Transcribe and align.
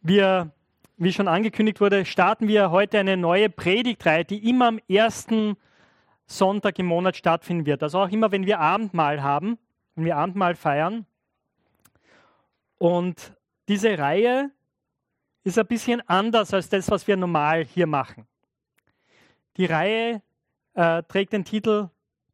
Wir, 0.00 0.52
wie 0.96 1.12
schon 1.12 1.28
angekündigt 1.28 1.80
wurde, 1.80 2.04
starten 2.04 2.48
wir 2.48 2.70
heute 2.70 2.98
eine 2.98 3.16
neue 3.16 3.50
Predigtreihe, 3.50 4.24
die 4.24 4.48
immer 4.48 4.68
am 4.68 4.80
ersten 4.88 5.56
Sonntag 6.26 6.78
im 6.78 6.86
Monat 6.86 7.16
stattfinden 7.16 7.66
wird. 7.66 7.82
Also 7.82 8.00
auch 8.00 8.10
immer, 8.10 8.30
wenn 8.30 8.46
wir 8.46 8.60
Abendmahl 8.60 9.22
haben, 9.22 9.58
wenn 9.94 10.04
wir 10.04 10.16
Abendmahl 10.16 10.54
feiern. 10.54 11.06
Und 12.78 13.34
diese 13.68 13.98
Reihe 13.98 14.50
ist 15.42 15.58
ein 15.58 15.66
bisschen 15.66 16.00
anders 16.08 16.54
als 16.54 16.68
das, 16.68 16.90
was 16.90 17.06
wir 17.06 17.16
normal 17.16 17.64
hier 17.64 17.86
machen. 17.86 18.26
Die 19.56 19.64
Reihe 19.64 20.22
äh, 20.74 21.02
trägt 21.02 21.32
den 21.32 21.44
Titel 21.44 21.88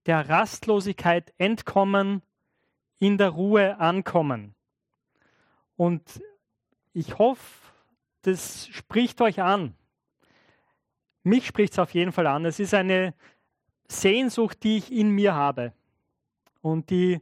Der 0.06 0.28
Rastlosigkeit 0.28 1.32
entkommen, 1.38 2.20
in 2.98 3.16
der 3.16 3.30
Ruhe 3.30 3.78
ankommen. 3.78 4.54
Und 5.76 6.20
ich 6.94 7.18
hoffe, 7.18 7.72
das 8.22 8.68
spricht 8.68 9.20
euch 9.20 9.42
an. 9.42 9.74
Mich 11.22 11.46
spricht 11.46 11.74
es 11.74 11.78
auf 11.78 11.92
jeden 11.92 12.12
Fall 12.12 12.26
an. 12.26 12.44
Es 12.46 12.58
ist 12.58 12.72
eine 12.72 13.14
Sehnsucht, 13.88 14.62
die 14.62 14.78
ich 14.78 14.92
in 14.92 15.10
mir 15.10 15.34
habe 15.34 15.72
und 16.62 16.88
die 16.88 17.20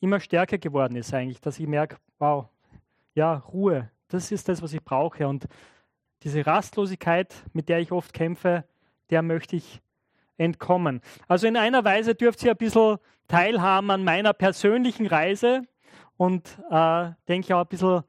immer 0.00 0.18
stärker 0.18 0.58
geworden 0.58 0.96
ist 0.96 1.14
eigentlich, 1.14 1.40
dass 1.40 1.60
ich 1.60 1.66
merke, 1.66 1.96
wow, 2.18 2.48
ja, 3.14 3.34
Ruhe, 3.34 3.90
das 4.08 4.32
ist 4.32 4.48
das, 4.48 4.62
was 4.62 4.72
ich 4.72 4.82
brauche. 4.82 5.28
Und 5.28 5.46
diese 6.22 6.44
Rastlosigkeit, 6.44 7.34
mit 7.52 7.68
der 7.68 7.80
ich 7.80 7.92
oft 7.92 8.12
kämpfe, 8.12 8.64
der 9.10 9.22
möchte 9.22 9.56
ich 9.56 9.80
entkommen. 10.38 11.00
Also 11.28 11.46
in 11.46 11.56
einer 11.56 11.84
Weise 11.84 12.14
dürft 12.14 12.42
ihr 12.42 12.52
ein 12.52 12.56
bisschen 12.56 12.98
teilhaben 13.28 13.90
an 13.90 14.02
meiner 14.02 14.32
persönlichen 14.32 15.06
Reise 15.06 15.62
und 16.16 16.58
äh, 16.70 17.10
denke 17.28 17.46
ich 17.46 17.54
auch 17.54 17.60
ein 17.60 17.68
bisschen 17.68 18.02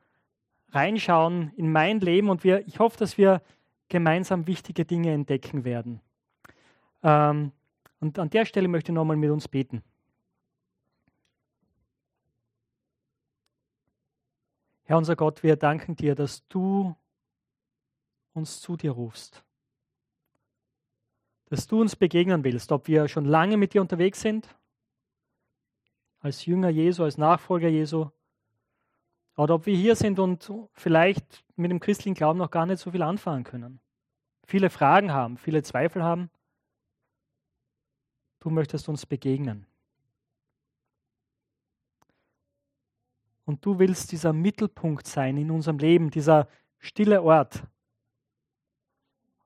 reinschauen 0.73 1.51
in 1.55 1.71
mein 1.71 1.99
Leben 1.99 2.29
und 2.29 2.43
wir, 2.43 2.67
ich 2.67 2.79
hoffe, 2.79 2.97
dass 2.97 3.17
wir 3.17 3.41
gemeinsam 3.89 4.47
wichtige 4.47 4.85
Dinge 4.85 5.11
entdecken 5.11 5.65
werden. 5.65 6.01
Ähm, 7.03 7.51
und 7.99 8.17
an 8.19 8.29
der 8.29 8.45
Stelle 8.45 8.67
möchte 8.67 8.91
ich 8.91 8.95
nochmal 8.95 9.17
mit 9.17 9.29
uns 9.29 9.47
beten. 9.47 9.83
Herr 14.85 14.97
unser 14.97 15.15
Gott, 15.15 15.43
wir 15.43 15.55
danken 15.55 15.95
dir, 15.95 16.15
dass 16.15 16.45
du 16.47 16.95
uns 18.33 18.59
zu 18.59 18.75
dir 18.75 18.91
rufst. 18.91 19.43
Dass 21.45 21.67
du 21.67 21.79
uns 21.79 21.95
begegnen 21.95 22.43
willst, 22.43 22.71
ob 22.71 22.87
wir 22.87 23.07
schon 23.07 23.25
lange 23.25 23.57
mit 23.57 23.73
dir 23.73 23.81
unterwegs 23.81 24.21
sind, 24.21 24.47
als 26.19 26.45
Jünger 26.45 26.69
Jesu, 26.69 27.03
als 27.03 27.17
Nachfolger 27.17 27.69
Jesu, 27.69 28.09
oder 29.35 29.55
ob 29.55 29.65
wir 29.65 29.75
hier 29.75 29.95
sind 29.95 30.19
und 30.19 30.51
vielleicht 30.73 31.43
mit 31.55 31.71
dem 31.71 31.79
christlichen 31.79 32.15
Glauben 32.15 32.39
noch 32.39 32.51
gar 32.51 32.65
nicht 32.65 32.79
so 32.79 32.91
viel 32.91 33.01
anfangen 33.01 33.43
können. 33.43 33.79
Viele 34.45 34.69
Fragen 34.69 35.11
haben, 35.11 35.37
viele 35.37 35.63
Zweifel 35.63 36.03
haben. 36.03 36.29
Du 38.39 38.49
möchtest 38.49 38.89
uns 38.89 39.05
begegnen. 39.05 39.65
Und 43.45 43.65
du 43.65 43.79
willst 43.79 44.11
dieser 44.11 44.33
Mittelpunkt 44.33 45.07
sein 45.07 45.37
in 45.37 45.51
unserem 45.51 45.77
Leben, 45.77 46.09
dieser 46.09 46.47
stille 46.79 47.21
Ort, 47.23 47.63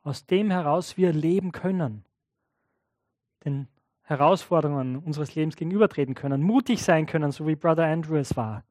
aus 0.03 0.25
dem 0.25 0.51
heraus 0.51 0.97
wir 0.97 1.13
leben 1.13 1.51
können, 1.51 2.05
den 3.43 3.67
Herausforderungen 4.03 4.97
unseres 4.97 5.35
Lebens 5.35 5.55
gegenübertreten 5.55 6.15
können, 6.15 6.41
mutig 6.41 6.81
sein 6.81 7.05
können, 7.05 7.31
so 7.31 7.45
wie 7.47 7.55
Brother 7.55 7.85
Andrew 7.85 8.15
es 8.15 8.35
war. 8.35 8.63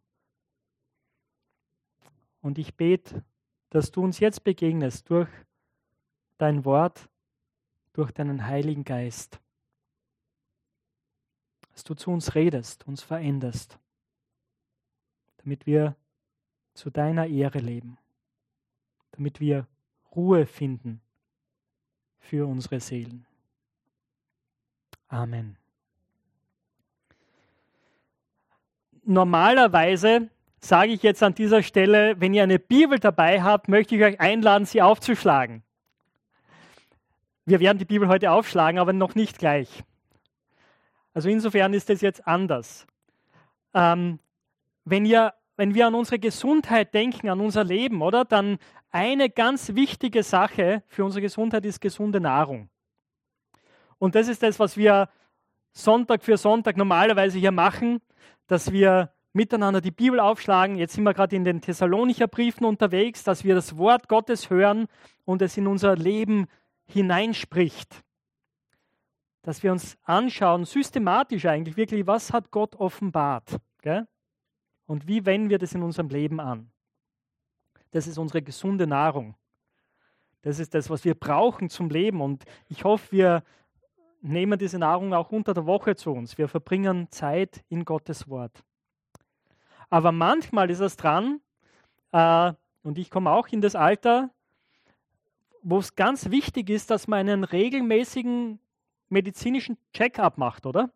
Und 2.47 2.59
ich 2.59 2.77
bete, 2.77 3.25
dass 3.71 3.91
du 3.91 4.05
uns 4.05 4.21
jetzt 4.21 4.45
begegnest 4.45 5.11
durch 5.11 5.29
dein 6.39 6.65
Wort, 6.65 7.09
durch 7.93 8.13
deinen 8.13 8.47
Heiligen 8.47 8.85
Geist. 8.85 9.41
Dass 11.73 11.83
du 11.83 11.95
zu 11.95 12.13
uns 12.13 12.37
redest, 12.37 12.87
uns 12.87 13.03
veränderst, 13.03 13.81
damit 15.39 15.67
wir 15.67 15.97
zu 16.73 16.89
deiner 16.89 17.27
Ehre 17.27 17.59
leben, 17.59 17.99
damit 19.11 19.41
wir 19.41 19.67
Ruhe 20.15 20.47
finden 20.47 21.01
für 22.21 22.47
unsere 22.47 22.79
Seelen. 22.79 23.27
Amen. 25.09 25.57
Normalerweise 29.03 30.31
sage 30.61 30.93
ich 30.93 31.03
jetzt 31.03 31.23
an 31.23 31.35
dieser 31.35 31.63
Stelle, 31.63 32.21
wenn 32.21 32.35
ihr 32.35 32.43
eine 32.43 32.59
Bibel 32.59 32.99
dabei 32.99 33.43
habt, 33.43 33.69
möchte 33.69 33.97
ich 33.97 34.03
euch 34.03 34.21
einladen, 34.21 34.65
sie 34.65 34.83
aufzuschlagen. 34.83 35.63
Wir 37.45 37.61
werden 37.61 37.79
die 37.79 37.85
Bibel 37.85 38.09
heute 38.09 38.33
aufschlagen, 38.33 38.81
aber 38.81 38.93
noch 38.93 39.15
nicht 39.15 39.39
gleich. 39.39 39.85
Also 41.15 41.29
insofern 41.29 41.73
ist 41.73 41.89
es 41.91 42.01
jetzt 42.01 42.27
anders. 42.27 42.87
Ähm, 43.73 44.19
wenn, 44.85 45.05
ihr, 45.05 45.33
wenn 45.57 45.75
wir 45.75 45.87
an 45.87 45.95
unsere 45.95 46.19
Gesundheit 46.19 46.93
denken, 46.93 47.29
an 47.29 47.41
unser 47.41 47.65
Leben, 47.65 48.03
oder, 48.03 48.25
dann 48.25 48.59
eine 48.91 49.31
ganz 49.31 49.75
wichtige 49.75 50.23
Sache 50.23 50.83
für 50.89 51.05
unsere 51.05 51.23
Gesundheit 51.23 51.65
ist 51.65 51.81
gesunde 51.81 52.21
Nahrung. 52.21 52.69
Und 53.99 54.15
das 54.15 54.29
ist 54.29 54.43
das, 54.43 54.59
was 54.59 54.77
wir 54.77 55.09
Sonntag 55.73 56.25
für 56.25 56.37
Sonntag 56.37 56.77
normalerweise 56.77 57.39
hier 57.39 57.53
machen, 57.53 58.01
dass 58.47 58.73
wir 58.73 59.13
miteinander 59.37 59.83
die 59.83 59.91
Bibel 59.91 60.19
aufschlagen. 60.19 60.77
Jetzt 60.77 60.95
sind 60.95 61.05
wir 61.05 61.13
gerade 61.13 61.37
in 61.37 61.45
den 61.45 61.61
Thessalonicher 61.61 62.27
Briefen 62.27 62.65
unterwegs, 62.65 63.23
dass 63.23 63.45
wir 63.45 63.55
das 63.55 63.77
Wort 63.77 64.09
Gottes 64.09 64.49
hören 64.49 64.87
und 65.25 65.43
es 65.43 65.57
in 65.57 65.67
unser 65.67 65.95
Leben 65.95 66.47
hineinspricht. 66.87 68.03
Dass 69.43 69.63
wir 69.63 69.71
uns 69.73 69.99
anschauen, 70.03 70.65
systematisch 70.65 71.45
eigentlich 71.45 71.77
wirklich, 71.77 72.07
was 72.07 72.33
hat 72.33 72.51
Gott 72.51 72.75
offenbart? 72.77 73.59
Gell? 73.83 74.09
Und 74.87 75.07
wie 75.07 75.27
wenden 75.27 75.51
wir 75.51 75.59
das 75.59 75.75
in 75.75 75.83
unserem 75.83 76.09
Leben 76.09 76.41
an? 76.41 76.71
Das 77.91 78.07
ist 78.07 78.19
unsere 78.19 78.41
gesunde 78.41 78.87
Nahrung. 78.87 79.37
Das 80.41 80.59
ist 80.59 80.75
das, 80.75 80.89
was 80.89 81.05
wir 81.05 81.15
brauchen 81.15 81.69
zum 81.69 81.91
Leben. 81.91 82.23
Und 82.23 82.45
ich 82.69 82.85
hoffe, 82.85 83.13
wir 83.13 83.43
nehmen 84.23 84.59
diese 84.59 84.79
Nahrung 84.79 85.13
auch 85.13 85.31
unter 85.31 85.53
der 85.53 85.67
Woche 85.67 85.95
zu 85.95 86.13
uns. 86.13 86.39
Wir 86.39 86.49
verbringen 86.49 87.09
Zeit 87.11 87.65
in 87.69 87.85
Gottes 87.85 88.29
Wort. 88.29 88.65
Aber 89.91 90.13
manchmal 90.13 90.71
ist 90.71 90.81
es 90.81 90.97
dran, 90.97 91.41
äh, 92.13 92.53
und 92.83 92.99
ich 92.99 93.11
komme 93.11 93.31
auch 93.31 93.49
in 93.49 93.61
das 93.61 93.75
Alter, 93.75 94.31
wo 95.63 95.79
es 95.79 95.97
ganz 95.97 96.31
wichtig 96.31 96.71
ist, 96.71 96.91
dass 96.91 97.09
man 97.09 97.21
einen 97.21 97.45
regelmäßigen 97.45 98.61
medizinischen 99.09 99.79
Check-up 99.93 100.39
macht, 100.39 100.67
oder? 100.67 100.91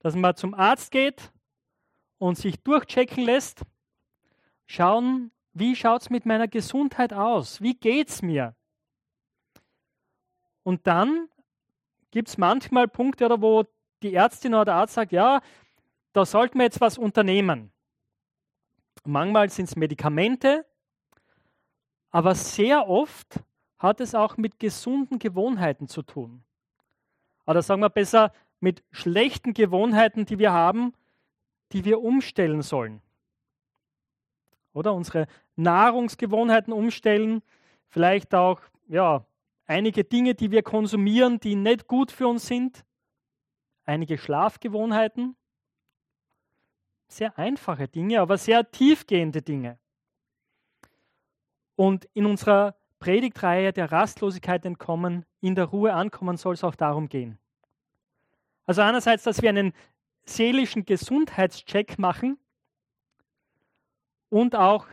Dass 0.00 0.16
man 0.16 0.34
zum 0.34 0.54
Arzt 0.54 0.90
geht 0.90 1.32
und 2.18 2.36
sich 2.36 2.60
durchchecken 2.60 3.24
lässt, 3.24 3.62
schauen, 4.66 5.30
wie 5.52 5.76
schaut 5.76 6.02
es 6.02 6.10
mit 6.10 6.26
meiner 6.26 6.48
Gesundheit 6.48 7.12
aus? 7.12 7.60
Wie 7.60 7.74
geht 7.74 8.08
es 8.08 8.22
mir? 8.22 8.56
Und 10.62 10.86
dann 10.86 11.28
gibt 12.10 12.28
es 12.28 12.38
manchmal 12.38 12.88
Punkte, 12.88 13.28
wo 13.40 13.64
die 14.02 14.14
Ärztin 14.14 14.54
oder 14.54 14.66
der 14.66 14.74
Arzt 14.74 14.94
sagt, 14.94 15.12
ja, 15.12 15.40
da 16.12 16.26
sollten 16.26 16.58
wir 16.58 16.64
jetzt 16.64 16.80
was 16.80 16.98
unternehmen. 16.98 17.72
Manchmal 19.04 19.50
sind 19.50 19.66
es 19.66 19.76
Medikamente, 19.76 20.66
aber 22.10 22.34
sehr 22.34 22.88
oft 22.88 23.40
hat 23.78 24.00
es 24.00 24.14
auch 24.14 24.36
mit 24.36 24.60
gesunden 24.60 25.18
Gewohnheiten 25.18 25.88
zu 25.88 26.02
tun. 26.02 26.44
Oder 27.46 27.62
sagen 27.62 27.80
wir 27.80 27.88
besser, 27.88 28.32
mit 28.60 28.84
schlechten 28.92 29.54
Gewohnheiten, 29.54 30.24
die 30.24 30.38
wir 30.38 30.52
haben, 30.52 30.92
die 31.72 31.84
wir 31.84 32.00
umstellen 32.00 32.62
sollen. 32.62 33.02
Oder 34.72 34.94
unsere 34.94 35.26
Nahrungsgewohnheiten 35.56 36.72
umstellen, 36.72 37.42
vielleicht 37.88 38.34
auch 38.34 38.60
ja, 38.86 39.26
einige 39.66 40.04
Dinge, 40.04 40.34
die 40.34 40.50
wir 40.50 40.62
konsumieren, 40.62 41.40
die 41.40 41.56
nicht 41.56 41.88
gut 41.88 42.12
für 42.12 42.28
uns 42.28 42.46
sind, 42.46 42.84
einige 43.84 44.16
Schlafgewohnheiten 44.16 45.34
sehr 47.16 47.38
einfache 47.38 47.88
Dinge, 47.88 48.20
aber 48.20 48.38
sehr 48.38 48.70
tiefgehende 48.70 49.42
Dinge. 49.42 49.78
Und 51.76 52.08
in 52.14 52.26
unserer 52.26 52.74
Predigtreihe 52.98 53.72
der 53.72 53.90
Rastlosigkeit 53.90 54.64
entkommen, 54.64 55.24
in 55.40 55.54
der 55.54 55.66
Ruhe 55.66 55.92
ankommen, 55.92 56.36
soll 56.36 56.54
es 56.54 56.64
auch 56.64 56.76
darum 56.76 57.08
gehen. 57.08 57.38
Also 58.64 58.82
einerseits, 58.82 59.24
dass 59.24 59.42
wir 59.42 59.48
einen 59.48 59.72
seelischen 60.24 60.84
Gesundheitscheck 60.84 61.98
machen 61.98 62.38
und 64.28 64.54
auch 64.54 64.86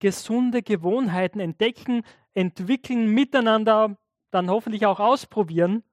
gesunde 0.00 0.62
Gewohnheiten 0.62 1.40
entdecken, 1.40 2.02
entwickeln, 2.34 3.08
miteinander 3.08 3.96
dann 4.30 4.50
hoffentlich 4.50 4.84
auch 4.86 4.98
ausprobieren, 4.98 5.84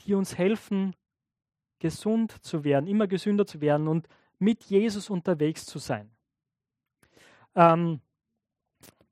die 0.00 0.14
uns 0.14 0.36
helfen, 0.36 0.96
gesund 1.78 2.44
zu 2.44 2.64
werden, 2.64 2.88
immer 2.88 3.06
gesünder 3.06 3.46
zu 3.46 3.60
werden 3.60 3.86
und 3.86 4.08
mit 4.42 4.64
Jesus 4.64 5.08
unterwegs 5.08 5.64
zu 5.64 5.78
sein. 5.78 6.10
Ähm, 7.54 8.00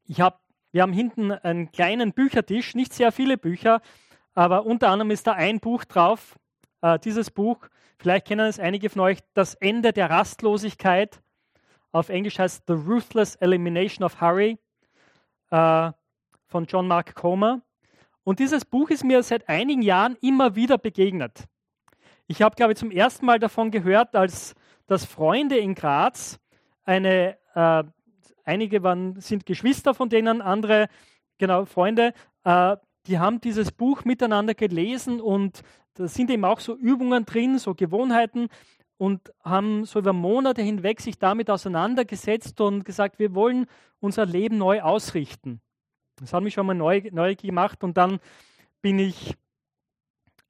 ich 0.05 0.21
hab, 0.21 0.43
wir 0.73 0.83
haben 0.83 0.93
hinten 0.93 1.31
einen 1.31 1.71
kleinen 1.71 2.13
Büchertisch, 2.13 2.75
nicht 2.75 2.93
sehr 2.93 3.13
viele 3.13 3.39
Bücher, 3.39 3.81
aber 4.35 4.67
unter 4.67 4.89
anderem 4.89 5.11
ist 5.11 5.27
da 5.27 5.33
ein 5.33 5.61
Buch 5.61 5.85
drauf, 5.85 6.37
äh, 6.83 6.99
dieses 6.99 7.31
Buch, 7.31 7.69
vielleicht 7.99 8.27
kennen 8.27 8.47
es 8.47 8.59
einige 8.59 8.91
von 8.91 9.03
euch, 9.03 9.19
Das 9.35 9.55
Ende 9.55 9.93
der 9.93 10.11
Rastlosigkeit. 10.11 11.23
Auf 11.93 12.09
Englisch 12.09 12.39
heißt 12.39 12.65
The 12.67 12.75
Ruthless 12.75 13.37
Elimination 13.37 14.05
of 14.05 14.21
Hurry 14.21 14.59
äh, 15.51 15.93
von 16.47 16.65
John 16.67 16.89
Mark 16.89 17.15
Comer. 17.15 17.63
Und 18.25 18.39
dieses 18.39 18.65
Buch 18.65 18.91
ist 18.91 19.05
mir 19.05 19.23
seit 19.23 19.49
einigen 19.49 19.83
Jahren 19.83 20.17
immer 20.21 20.55
wieder 20.57 20.79
begegnet. 20.79 21.45
Ich 22.27 22.43
habe, 22.43 22.55
glaube 22.55 22.73
ich, 22.73 22.79
zum 22.79 22.91
ersten 22.91 23.27
Mal 23.27 23.39
davon 23.39 23.71
gehört, 23.71 24.15
als 24.15 24.55
dass 24.91 25.05
Freunde 25.05 25.57
in 25.57 25.77
Graz 25.77 26.41
eine, 26.83 27.39
äh, 27.55 27.85
einige 28.43 28.83
waren, 28.83 29.21
sind 29.21 29.47
Geschwister 29.47 29.95
von 29.95 30.09
denen, 30.09 30.43
andere, 30.43 30.89
genau, 31.39 31.65
Freunde, 31.65 32.13
äh, 32.43 32.77
die 33.07 33.21
haben 33.21 33.41
dieses 33.41 33.71
Buch 33.71 34.05
miteinander 34.05 34.55
gelesen 34.55 35.21
und 35.21 35.63
da 35.95 36.09
sind 36.09 36.29
eben 36.29 36.45
auch 36.45 36.59
so 36.59 36.75
Übungen 36.75 37.25
drin, 37.25 37.59
so 37.59 37.73
Gewohnheiten 37.77 38.49
und 38.97 39.33
haben 39.45 39.85
so 39.85 40.01
über 40.01 40.13
Monate 40.13 40.61
hinweg 40.61 41.01
sich 41.01 41.21
damit 41.21 41.51
auseinandergesetzt 41.51 42.61
und 42.61 42.85
gesagt, 42.85 43.21
wir 43.21 43.33
wollen 43.33 43.67
unser 44.01 44.27
Leben 44.27 44.59
neu 44.59 44.83
ausrichten. 44.83 45.61
Das 46.17 46.33
hat 46.33 46.43
mich 46.43 46.55
schon 46.55 46.67
mal 46.67 46.75
neu, 46.75 47.01
neu 47.13 47.37
gemacht 47.37 47.85
und 47.85 47.97
dann 47.97 48.19
bin 48.83 48.99
ich 48.99 49.37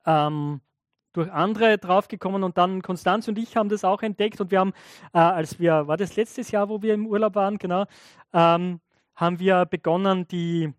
ähm, 0.06 0.62
durch 1.12 1.30
andere 1.30 1.78
draufgekommen 1.78 2.42
und 2.42 2.58
dann 2.58 2.82
Konstanz 2.82 3.28
und 3.28 3.38
ich 3.38 3.56
haben 3.56 3.68
das 3.68 3.84
auch 3.84 4.02
entdeckt 4.02 4.40
und 4.40 4.50
wir 4.50 4.60
haben, 4.60 4.72
äh, 5.12 5.18
als 5.18 5.58
wir, 5.58 5.88
war 5.88 5.96
das 5.96 6.16
letztes 6.16 6.50
Jahr, 6.50 6.68
wo 6.68 6.82
wir 6.82 6.94
im 6.94 7.06
Urlaub 7.06 7.34
waren, 7.34 7.58
genau, 7.58 7.86
ähm, 8.32 8.80
haben 9.14 9.38
wir 9.38 9.66
begonnen, 9.66 10.26
die 10.28 10.72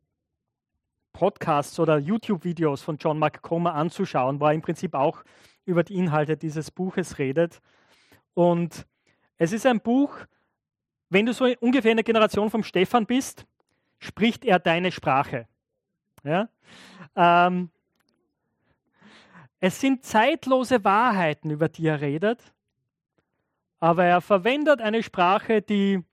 Podcasts 1.13 1.80
oder 1.80 1.98
YouTube-Videos 1.98 2.81
von 2.81 2.98
John 2.98 3.19
McComber 3.19 3.75
anzuschauen, 3.75 4.39
wo 4.39 4.45
er 4.45 4.54
im 4.54 4.62
Prinzip 4.62 4.94
auch 4.94 5.24
über 5.66 5.83
die 5.83 5.95
Inhalte 5.95 6.38
dieses 6.38 6.72
Buches 6.72 7.19
redet. 7.19 7.62
Und 8.34 8.88
es 9.38 9.51
ist 9.51 9.66
ein 9.66 9.81
Buch, 9.81 10.16
wenn 11.10 11.25
du 11.25 11.34
so 11.34 11.45
ungefähr 11.60 11.92
in 11.92 11.98
der 11.98 12.04
Generation 12.04 12.50
vom 12.50 12.63
Stefan 12.63 13.06
bist, 13.06 13.45
spricht 14.00 14.45
er 14.45 14.60
deine 14.60 14.92
Sprache. 14.92 15.48
Ja? 16.24 16.50
Ähm, 17.16 17.69
es 19.62 19.80
sind 19.80 20.04
zeitlose 20.04 20.84
Wahrheiten, 20.84 21.52
über 21.52 21.69
die 21.69 21.86
er 21.86 22.02
redet, 22.02 22.52
aber 23.80 24.04
er 24.04 24.19
verwendet 24.19 24.81
eine 24.81 25.04
Sprache, 25.04 25.62
die 25.62 26.04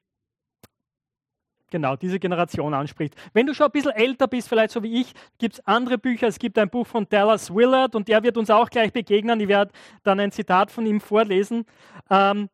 genau 1.70 1.96
diese 1.96 2.18
Generation 2.18 2.74
anspricht. 2.74 3.14
Wenn 3.32 3.46
du 3.46 3.54
schon 3.54 3.66
ein 3.66 3.72
bisschen 3.72 3.92
älter 3.92 4.28
bist, 4.28 4.50
vielleicht 4.50 4.70
so 4.70 4.82
wie 4.82 5.00
ich, 5.00 5.14
gibt 5.38 5.54
es 5.54 5.66
andere 5.66 5.96
Bücher. 5.96 6.28
Es 6.28 6.38
gibt 6.38 6.58
ein 6.58 6.68
Buch 6.68 6.86
von 6.86 7.08
Dallas 7.08 7.52
Willard 7.52 7.94
und 7.94 8.08
der 8.08 8.22
wird 8.22 8.36
uns 8.36 8.50
auch 8.50 8.68
gleich 8.68 8.92
begegnen. 8.92 9.40
Ich 9.40 9.48
werde 9.48 9.72
dann 10.02 10.20
ein 10.20 10.30
Zitat 10.30 10.70
von 10.70 10.84
ihm 10.84 11.00
vorlesen, 11.00 11.64
ähm, 12.10 12.50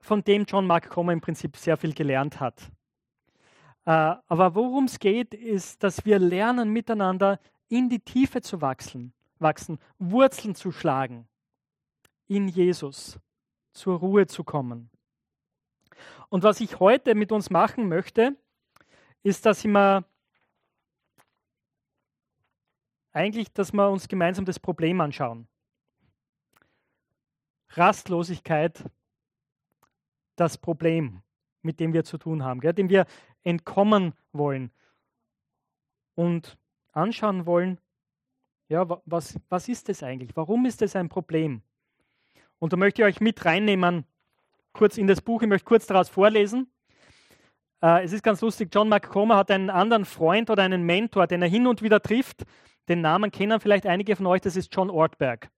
von 0.00 0.22
dem 0.24 0.44
John 0.44 0.66
Mark 0.66 0.90
Comer 0.90 1.12
im 1.12 1.20
Prinzip 1.20 1.56
sehr 1.56 1.76
viel 1.76 1.94
gelernt 1.94 2.40
hat. 2.40 2.60
Äh, 3.84 3.90
aber 4.26 4.56
worum 4.56 4.84
es 4.84 4.98
geht, 4.98 5.34
ist, 5.34 5.84
dass 5.84 6.04
wir 6.04 6.18
lernen, 6.18 6.70
miteinander 6.70 7.38
in 7.68 7.88
die 7.88 8.00
Tiefe 8.00 8.42
zu 8.42 8.60
wachsen 8.60 9.12
wachsen, 9.44 9.78
Wurzeln 10.00 10.56
zu 10.56 10.72
schlagen 10.72 11.28
in 12.26 12.48
Jesus, 12.48 13.20
zur 13.72 14.00
Ruhe 14.00 14.26
zu 14.26 14.42
kommen. 14.42 14.90
Und 16.28 16.42
was 16.42 16.60
ich 16.60 16.80
heute 16.80 17.14
mit 17.14 17.30
uns 17.30 17.50
machen 17.50 17.88
möchte, 17.88 18.36
ist, 19.22 19.46
dass 19.46 19.60
ich 19.60 19.70
mir 19.70 20.04
eigentlich, 23.12 23.52
dass 23.52 23.72
wir 23.72 23.88
uns 23.88 24.08
gemeinsam 24.08 24.44
das 24.44 24.58
Problem 24.58 25.00
anschauen. 25.00 25.46
Rastlosigkeit, 27.70 28.84
das 30.36 30.58
Problem, 30.58 31.22
mit 31.62 31.78
dem 31.78 31.92
wir 31.92 32.04
zu 32.04 32.18
tun 32.18 32.42
haben, 32.42 32.60
gell, 32.60 32.72
dem 32.72 32.88
wir 32.88 33.06
entkommen 33.42 34.14
wollen 34.32 34.72
und 36.14 36.58
anschauen 36.92 37.46
wollen, 37.46 37.78
ja, 38.68 38.86
was, 39.04 39.38
was 39.48 39.68
ist 39.68 39.88
das 39.88 40.02
eigentlich? 40.02 40.30
Warum 40.34 40.66
ist 40.66 40.80
das 40.82 40.96
ein 40.96 41.08
Problem? 41.08 41.62
Und 42.58 42.72
da 42.72 42.76
möchte 42.76 43.02
ich 43.02 43.06
euch 43.06 43.20
mit 43.20 43.44
reinnehmen, 43.44 44.04
kurz 44.72 44.96
in 44.96 45.06
das 45.06 45.20
Buch. 45.20 45.42
Ich 45.42 45.48
möchte 45.48 45.66
kurz 45.66 45.86
daraus 45.86 46.08
vorlesen. 46.08 46.70
Äh, 47.82 48.04
es 48.04 48.12
ist 48.12 48.22
ganz 48.22 48.40
lustig, 48.40 48.70
John 48.72 48.88
McComber 48.88 49.36
hat 49.36 49.50
einen 49.50 49.70
anderen 49.70 50.04
Freund 50.04 50.48
oder 50.48 50.62
einen 50.62 50.84
Mentor, 50.84 51.26
den 51.26 51.42
er 51.42 51.48
hin 51.48 51.66
und 51.66 51.82
wieder 51.82 52.00
trifft. 52.00 52.44
Den 52.88 53.00
Namen 53.00 53.30
kennen 53.30 53.60
vielleicht 53.60 53.86
einige 53.86 54.16
von 54.16 54.26
euch, 54.26 54.40
das 54.40 54.56
ist 54.56 54.74
John 54.74 54.90
Ortberg. 54.90 55.50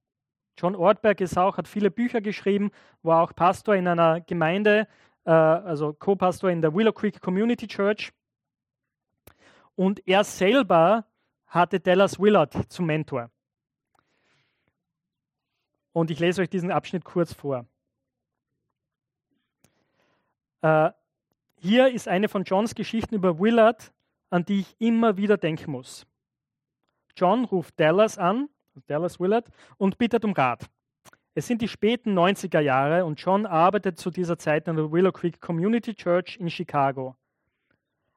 John 0.58 0.74
Ortberg 0.74 1.20
ist 1.20 1.36
auch, 1.36 1.58
hat 1.58 1.68
viele 1.68 1.90
Bücher 1.90 2.20
geschrieben, 2.20 2.70
war 3.02 3.22
auch 3.22 3.34
Pastor 3.34 3.76
in 3.76 3.86
einer 3.86 4.20
Gemeinde, 4.22 4.88
äh, 5.24 5.30
also 5.30 5.92
Co-Pastor 5.92 6.50
in 6.50 6.62
der 6.62 6.74
Willow 6.74 6.92
Creek 6.92 7.20
Community 7.20 7.68
Church. 7.68 8.12
Und 9.74 10.06
er 10.08 10.24
selber 10.24 11.04
hatte 11.46 11.80
Dallas 11.80 12.18
Willard 12.18 12.70
zum 12.70 12.86
Mentor. 12.86 13.30
Und 15.92 16.10
ich 16.10 16.18
lese 16.18 16.42
euch 16.42 16.50
diesen 16.50 16.70
Abschnitt 16.70 17.04
kurz 17.04 17.32
vor. 17.32 17.66
Äh, 20.62 20.90
hier 21.58 21.88
ist 21.88 22.08
eine 22.08 22.28
von 22.28 22.44
Johns 22.44 22.74
Geschichten 22.74 23.14
über 23.14 23.38
Willard, 23.38 23.92
an 24.30 24.44
die 24.44 24.60
ich 24.60 24.76
immer 24.78 25.16
wieder 25.16 25.36
denken 25.36 25.70
muss. 25.70 26.06
John 27.16 27.44
ruft 27.44 27.80
Dallas 27.80 28.18
an, 28.18 28.48
Dallas 28.86 29.18
Willard, 29.18 29.48
und 29.78 29.96
bittet 29.96 30.24
um 30.24 30.32
Rat. 30.32 30.68
Es 31.34 31.46
sind 31.46 31.62
die 31.62 31.68
späten 31.68 32.18
90er 32.18 32.60
Jahre 32.60 33.04
und 33.04 33.20
John 33.20 33.46
arbeitet 33.46 33.98
zu 33.98 34.10
dieser 34.10 34.38
Zeit 34.38 34.68
an 34.68 34.76
der 34.76 34.90
Willow 34.90 35.12
Creek 35.12 35.40
Community 35.40 35.94
Church 35.94 36.36
in 36.38 36.50
Chicago, 36.50 37.14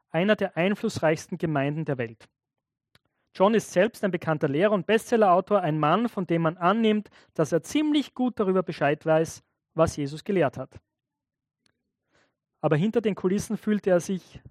einer 0.09 0.35
der 0.35 0.55
einflussreichsten 0.57 1.37
Gemeinden 1.37 1.85
der 1.85 1.97
Welt. 1.97 2.29
John 3.35 3.53
ist 3.53 3.71
selbst 3.71 4.03
ein 4.03 4.11
bekannter 4.11 4.47
Lehrer 4.47 4.71
und 4.71 4.87
Bestsellerautor, 4.87 5.61
ein 5.61 5.79
Mann, 5.79 6.09
von 6.09 6.25
dem 6.25 6.41
man 6.41 6.57
annimmt, 6.57 7.09
dass 7.33 7.51
er 7.51 7.61
ziemlich 7.61 8.13
gut 8.13 8.39
darüber 8.39 8.63
Bescheid 8.63 9.05
weiß, 9.05 9.43
was 9.75 9.95
Jesus 9.95 10.23
gelehrt 10.23 10.57
hat. 10.57 10.79
Aber 12.61 12.75
hinter 12.75 13.01
den 13.01 13.15
Kulissen 13.15 13.57
fühlte 13.57 13.89
er 13.89 13.99
sich, 13.99 14.41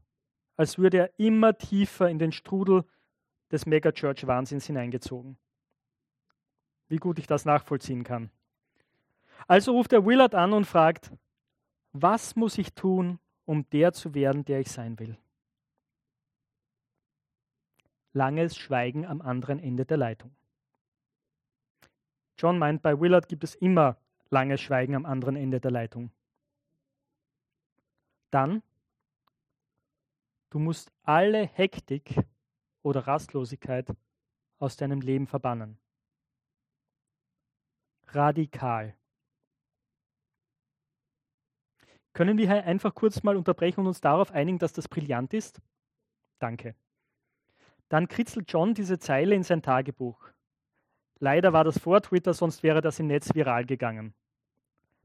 als 0.57 0.79
würde 0.79 0.99
er 0.99 1.11
immer 1.19 1.57
tiefer 1.59 2.09
in 2.09 2.19
den 2.19 2.33
Strudel 2.33 2.85
des 3.51 3.67
Megachurch-Wahnsinns 3.67 4.67
hineingezogen. 4.67 5.37
Wie 6.89 6.97
gut 6.97 7.19
ich 7.19 7.27
das 7.27 7.45
nachvollziehen 7.45 8.05
kann. 8.05 8.31
Also 9.47 9.73
ruft 9.73 9.93
er 9.93 10.07
Willard 10.07 10.35
an 10.35 10.53
und 10.53 10.65
fragt, 10.65 11.13
was 11.93 12.37
muss 12.37 12.59
ich 12.59 12.75
tun, 12.75 13.19
um 13.45 13.69
der 13.71 13.93
zu 13.93 14.15
werden, 14.15 14.45
der 14.45 14.61
ich 14.61 14.71
sein 14.71 14.99
will? 14.99 15.17
Langes 18.19 18.57
Schweigen 18.57 19.07
am 19.07 19.23
anderen 19.23 19.61
Ende 19.61 19.87
der 19.87 19.97
Leitung. 19.97 20.35
John 22.37 22.59
meint, 22.59 22.83
bei 22.83 23.01
Willard 23.01 23.29
gibt 23.29 23.45
es 23.45 23.55
immer 23.55 23.97
langes 24.31 24.61
Schweigen 24.61 24.97
am 24.97 25.07
anderen 25.07 25.37
Ende 25.37 25.61
der 25.61 25.71
Leitung. 25.71 26.11
Dann, 28.31 28.63
du 30.51 30.59
musst 30.59 30.93
alle 31.05 31.47
Hektik 31.47 32.17
oder 32.83 33.07
Rastlosigkeit 33.07 33.89
aus 34.59 34.77
deinem 34.77 35.01
Leben 35.01 35.27
verbannen. 35.27 35.79
Radikal. 38.09 38.97
Können 42.13 42.37
wir 42.37 42.47
hier 42.53 42.65
einfach 42.65 42.95
kurz 42.95 43.23
mal 43.23 43.37
unterbrechen 43.37 43.81
und 43.81 43.87
uns 43.87 44.01
darauf 44.01 44.33
einigen, 44.33 44.59
dass 44.59 44.73
das 44.73 44.89
brillant 44.89 45.33
ist? 45.35 45.61
Danke. 46.41 46.75
Dann 47.89 48.09
kritzelt 48.09 48.51
John 48.53 48.75
diese 48.75 48.99
Zeile 48.99 49.35
in 49.35 49.43
sein 49.43 49.63
Tagebuch. 49.63 50.29
Leider 51.19 51.53
war 51.53 51.65
das 51.65 51.79
vor 51.79 52.01
Twitter, 52.01 52.35
sonst 52.35 52.63
wäre 52.63 52.81
das 52.81 52.99
im 53.01 53.07
Netz 53.07 53.35
viral 53.35 53.65
gegangen. 53.65 54.15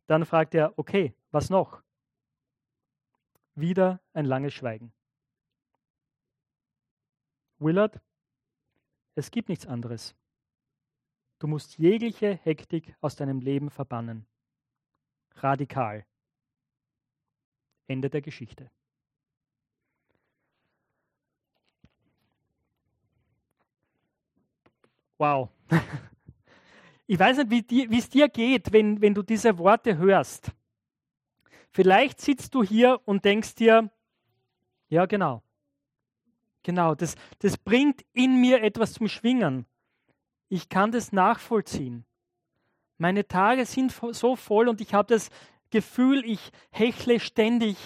Dann 0.08 0.26
fragt 0.26 0.54
er, 0.54 0.78
okay, 0.78 1.14
was 1.32 1.50
noch? 1.50 1.82
Wieder 3.56 4.00
ein 4.14 4.26
langes 4.26 4.54
Schweigen. 4.54 4.94
Willard, 7.60 8.00
es 9.16 9.32
gibt 9.32 9.50
nichts 9.50 9.66
anderes. 9.66 10.16
Du 11.40 11.48
musst 11.48 11.78
jegliche 11.78 12.36
Hektik 12.44 12.96
aus 13.00 13.16
deinem 13.16 13.40
Leben 13.40 13.70
verbannen. 13.70 14.26
Radikal. 15.36 16.06
Ende 17.88 18.10
der 18.10 18.22
Geschichte. 18.22 18.72
Wow. 25.24 25.50
Ich 27.08 27.18
weiß 27.18 27.38
nicht, 27.38 27.70
wie 27.70 27.98
es 27.98 28.10
dir 28.10 28.28
geht, 28.28 28.74
wenn, 28.74 29.00
wenn 29.02 29.14
du 29.14 29.22
diese 29.22 29.58
Worte 29.58 29.98
hörst. 29.98 30.52
Vielleicht 31.72 32.20
sitzt 32.20 32.54
du 32.56 32.64
hier 32.64 33.00
und 33.06 33.24
denkst 33.24 33.56
dir, 33.56 33.90
Ja, 34.90 35.06
genau. 35.06 35.42
Genau, 36.62 36.94
das, 36.94 37.16
das 37.40 37.58
bringt 37.58 38.06
in 38.12 38.42
mir 38.42 38.64
etwas 38.64 38.94
zum 38.94 39.08
Schwingen. 39.08 39.66
Ich 40.50 40.68
kann 40.68 40.92
das 40.92 41.14
nachvollziehen. 41.14 42.06
Meine 42.98 43.26
Tage 43.26 43.66
sind 43.66 43.94
so 44.12 44.36
voll 44.36 44.68
und 44.68 44.82
ich 44.82 44.94
habe 44.94 45.14
das 45.14 45.30
Gefühl, 45.70 46.26
ich 46.26 46.52
hechle 46.72 47.22
ständig 47.22 47.78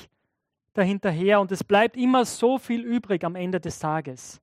dahinterher 0.74 1.39
und 1.39 1.51
es 1.51 1.63
bleibt 1.63 1.98
immer 1.98 2.25
so 2.25 2.58
viel 2.58 2.82
übrig 2.82 3.24
am 3.24 3.36
Ende 3.36 3.60
des 3.60 3.77
Tages. 3.77 4.41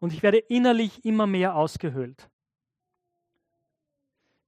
Und 0.00 0.12
ich 0.12 0.22
werde 0.22 0.38
innerlich 0.38 1.04
immer 1.04 1.26
mehr 1.26 1.54
ausgehöhlt. 1.54 2.28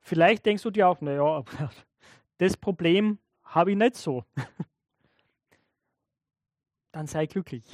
Vielleicht 0.01 0.45
denkst 0.45 0.63
du 0.63 0.71
dir 0.71 0.89
auch, 0.89 1.01
naja, 1.01 1.45
das 2.39 2.57
Problem 2.57 3.19
habe 3.45 3.71
ich 3.71 3.77
nicht 3.77 3.97
so. 3.97 4.25
Dann 6.93 7.07
sei 7.07 7.27
glücklich. 7.27 7.65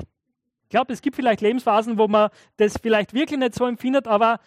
Ich 0.64 0.68
glaube, 0.68 0.92
es 0.92 1.00
gibt 1.00 1.16
vielleicht 1.16 1.40
Lebensphasen, 1.40 1.98
wo 1.98 2.08
man 2.08 2.30
das 2.58 2.76
vielleicht 2.76 3.14
wirklich 3.14 3.38
nicht 3.38 3.54
so 3.54 3.64
empfindet, 3.64 4.06
aber 4.06 4.38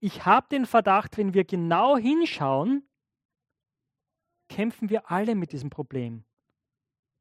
ich 0.00 0.24
habe 0.24 0.46
den 0.50 0.66
Verdacht, 0.66 1.18
wenn 1.18 1.34
wir 1.34 1.44
genau 1.44 1.96
hinschauen, 1.96 2.88
kämpfen 4.48 4.90
wir 4.90 5.10
alle 5.10 5.34
mit 5.34 5.52
diesem 5.52 5.70
Problem 5.70 6.24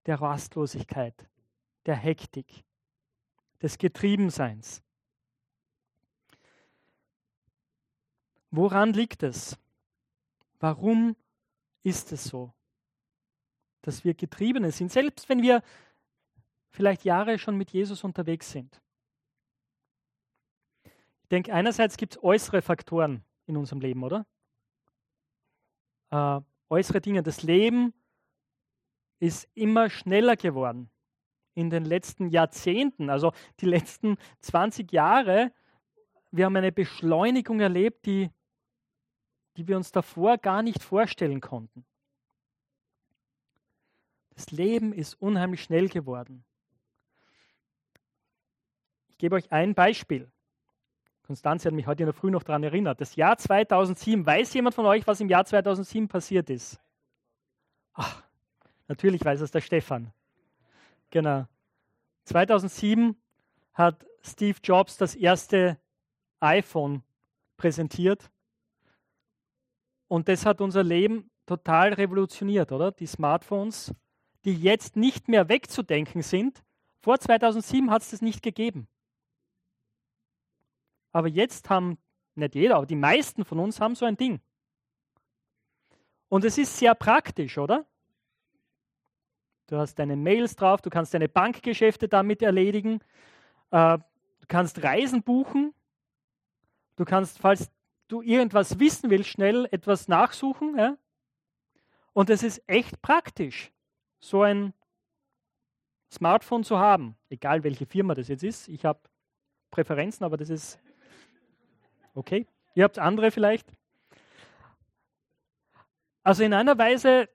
der 0.05 0.21
Rastlosigkeit, 0.21 1.27
der 1.85 1.95
Hektik, 1.95 2.64
des 3.61 3.77
Getriebenseins. 3.77 4.83
Woran 8.51 8.93
liegt 8.93 9.23
es? 9.23 9.57
Warum 10.59 11.15
ist 11.83 12.11
es 12.11 12.23
so, 12.23 12.53
dass 13.81 14.03
wir 14.03 14.13
Getriebene 14.13 14.71
sind, 14.71 14.91
selbst 14.91 15.29
wenn 15.29 15.41
wir 15.41 15.61
vielleicht 16.75 17.05
Jahre 17.05 17.39
schon 17.39 17.57
mit 17.57 17.71
Jesus 17.71 18.03
unterwegs 18.03 18.51
sind. 18.51 18.81
Ich 21.23 21.29
denke, 21.29 21.53
einerseits 21.53 21.97
gibt 21.97 22.13
es 22.13 22.23
äußere 22.23 22.61
Faktoren 22.61 23.23
in 23.45 23.57
unserem 23.57 23.81
Leben, 23.81 24.03
oder? 24.03 24.25
Äh, 26.11 26.41
äußere 26.69 27.01
Dinge. 27.01 27.23
Das 27.23 27.43
Leben 27.43 27.93
ist 29.19 29.47
immer 29.55 29.89
schneller 29.89 30.35
geworden 30.35 30.89
in 31.55 31.69
den 31.69 31.85
letzten 31.85 32.29
Jahrzehnten, 32.29 33.09
also 33.09 33.31
die 33.59 33.65
letzten 33.65 34.17
20 34.41 34.91
Jahre. 34.91 35.51
Wir 36.31 36.45
haben 36.45 36.55
eine 36.55 36.71
Beschleunigung 36.71 37.61
erlebt, 37.61 38.05
die, 38.05 38.29
die 39.57 39.67
wir 39.67 39.77
uns 39.77 39.91
davor 39.91 40.37
gar 40.37 40.61
nicht 40.61 40.83
vorstellen 40.83 41.41
konnten. 41.41 41.85
Das 44.35 44.51
Leben 44.51 44.93
ist 44.93 45.15
unheimlich 45.15 45.63
schnell 45.63 45.87
geworden. 45.87 46.43
Ich 49.07 49.17
gebe 49.17 49.35
euch 49.35 49.49
ein 49.53 49.73
Beispiel. 49.73 50.29
Konstanze 51.25 51.69
hat 51.69 51.73
mich 51.73 51.87
heute 51.87 52.03
in 52.03 52.07
der 52.07 52.13
Früh 52.13 52.29
noch 52.29 52.43
daran 52.43 52.63
erinnert. 52.63 52.99
Das 52.99 53.15
Jahr 53.15 53.37
2007. 53.37 54.25
Weiß 54.25 54.53
jemand 54.53 54.75
von 54.75 54.85
euch, 54.85 55.07
was 55.07 55.21
im 55.21 55.29
Jahr 55.29 55.45
2007 55.45 56.09
passiert 56.09 56.49
ist? 56.49 56.79
Ach, 57.93 58.21
natürlich 58.89 59.23
weiß 59.23 59.39
es 59.39 59.51
der 59.51 59.61
Stefan. 59.61 60.11
Genau. 61.09 61.45
2007 62.25 63.15
hat 63.73 64.05
Steve 64.21 64.57
Jobs 64.63 64.97
das 64.97 65.15
erste 65.15 65.79
iPhone 66.39 67.03
präsentiert. 67.57 68.29
Und 70.07 70.27
das 70.27 70.45
hat 70.45 70.61
unser 70.61 70.83
Leben 70.83 71.29
total 71.45 71.93
revolutioniert, 71.93 72.71
oder? 72.71 72.91
Die 72.91 73.07
Smartphones, 73.07 73.93
die 74.45 74.55
jetzt 74.55 74.95
nicht 74.95 75.27
mehr 75.27 75.49
wegzudenken 75.49 76.21
sind. 76.21 76.63
Vor 77.01 77.19
2007 77.19 77.91
hat 77.91 78.01
es 78.01 78.11
das 78.11 78.21
nicht 78.21 78.41
gegeben. 78.41 78.87
Aber 81.11 81.27
jetzt 81.27 81.69
haben, 81.69 81.97
nicht 82.35 82.55
jeder, 82.55 82.75
aber 82.75 82.85
die 82.85 82.95
meisten 82.95 83.45
von 83.45 83.59
uns 83.59 83.79
haben 83.79 83.95
so 83.95 84.05
ein 84.05 84.17
Ding. 84.17 84.41
Und 86.27 86.43
es 86.43 86.57
ist 86.57 86.77
sehr 86.77 86.95
praktisch, 86.95 87.57
oder? 87.57 87.85
Du 89.67 89.77
hast 89.77 89.95
deine 89.95 90.15
Mails 90.15 90.55
drauf, 90.55 90.81
du 90.81 90.89
kannst 90.89 91.13
deine 91.13 91.27
Bankgeschäfte 91.27 92.07
damit 92.07 92.41
erledigen, 92.41 92.99
äh, 93.71 93.97
du 93.97 94.47
kannst 94.47 94.83
Reisen 94.83 95.23
buchen, 95.23 95.73
du 96.95 97.05
kannst, 97.05 97.39
falls 97.39 97.71
du 98.07 98.21
irgendwas 98.21 98.79
wissen 98.79 99.09
willst, 99.09 99.29
schnell 99.29 99.67
etwas 99.71 100.07
nachsuchen. 100.07 100.77
Ja? 100.77 100.97
Und 102.13 102.29
es 102.29 102.43
ist 102.43 102.61
echt 102.67 103.01
praktisch, 103.01 103.71
so 104.19 104.43
ein 104.43 104.73
Smartphone 106.11 106.63
zu 106.63 106.79
haben, 106.79 107.15
egal 107.29 107.63
welche 107.63 107.85
Firma 107.85 108.13
das 108.13 108.27
jetzt 108.27 108.43
ist. 108.43 108.67
Ich 108.67 108.85
habe 108.85 108.99
Präferenzen, 109.71 110.23
aber 110.23 110.37
das 110.37 110.49
ist 110.49 110.79
Okay? 112.15 112.47
Ihr 112.73 112.85
habt 112.85 112.97
andere 112.97 113.29
vielleicht? 113.29 113.67
Also 116.23 116.43
in 116.43 116.53
einer 116.53 116.77
Weise 116.77 117.29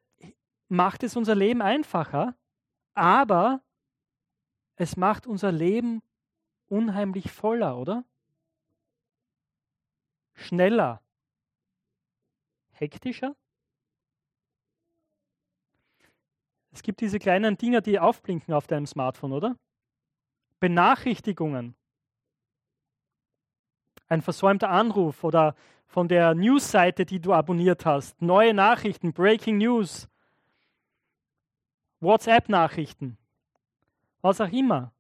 macht 0.71 1.03
es 1.03 1.17
unser 1.17 1.35
Leben 1.35 1.63
einfacher, 1.63 2.35
aber 2.95 3.63
es 4.77 4.97
macht 4.97 5.27
unser 5.27 5.53
Leben 5.53 6.03
unheimlich 6.69 7.31
voller, 7.31 7.77
oder? 7.77 8.05
Schneller, 10.35 11.03
hektischer. 12.71 13.37
Es 16.73 16.83
gibt 16.83 17.01
diese 17.01 17.19
kleinen 17.19 17.59
Dinger, 17.59 17.81
die 17.81 17.99
aufblinken 17.99 18.55
auf 18.55 18.67
deinem 18.67 18.87
Smartphone, 18.87 19.33
oder? 19.33 19.57
Benachrichtigungen 20.61 21.75
ein 24.11 24.23
versäumter 24.23 24.71
Anruf 24.71 25.25
oder 25.25 25.55
von 25.87 26.09
der 26.09 26.35
Newsseite, 26.35 27.07
die 27.07 27.21
du 27.21 27.33
abonniert 27.33 27.87
hast, 27.87 28.21
neue 28.21 28.53
Nachrichten, 28.53 29.13
Breaking 29.13 29.59
News, 29.59 30.09
WhatsApp-Nachrichten, 32.01 33.19
was 34.21 34.41
auch 34.41 34.51
immer. 34.51 34.93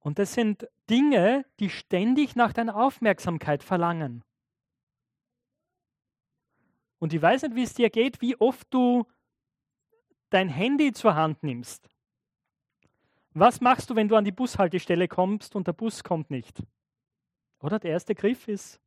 Und 0.00 0.18
das 0.18 0.34
sind 0.34 0.68
Dinge, 0.88 1.44
die 1.58 1.70
ständig 1.70 2.36
nach 2.36 2.52
deiner 2.52 2.76
Aufmerksamkeit 2.76 3.62
verlangen. 3.62 4.22
Und 6.98 7.12
ich 7.12 7.20
weiß 7.20 7.42
nicht, 7.42 7.56
wie 7.56 7.62
es 7.62 7.74
dir 7.74 7.90
geht, 7.90 8.20
wie 8.20 8.36
oft 8.36 8.72
du 8.72 9.04
dein 10.30 10.48
Handy 10.48 10.92
zur 10.92 11.14
Hand 11.14 11.42
nimmst. 11.42 11.88
Was 13.32 13.60
machst 13.60 13.90
du, 13.90 13.96
wenn 13.96 14.08
du 14.08 14.16
an 14.16 14.24
die 14.24 14.32
Bushaltestelle 14.32 15.08
kommst 15.08 15.56
und 15.56 15.66
der 15.66 15.72
Bus 15.72 16.02
kommt 16.02 16.30
nicht? 16.30 16.62
Oder 17.60 17.78
der 17.78 17.90
erste 17.90 18.14
Griff 18.14 18.48
ist 18.48 18.80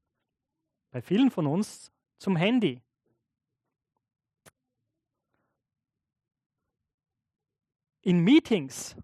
bei 0.91 1.01
vielen 1.01 1.29
von 1.31 1.45
uns 1.47 1.91
zum 2.17 2.35
Handy. 2.35 2.81
In 8.01 8.23
Meetings, 8.23 8.95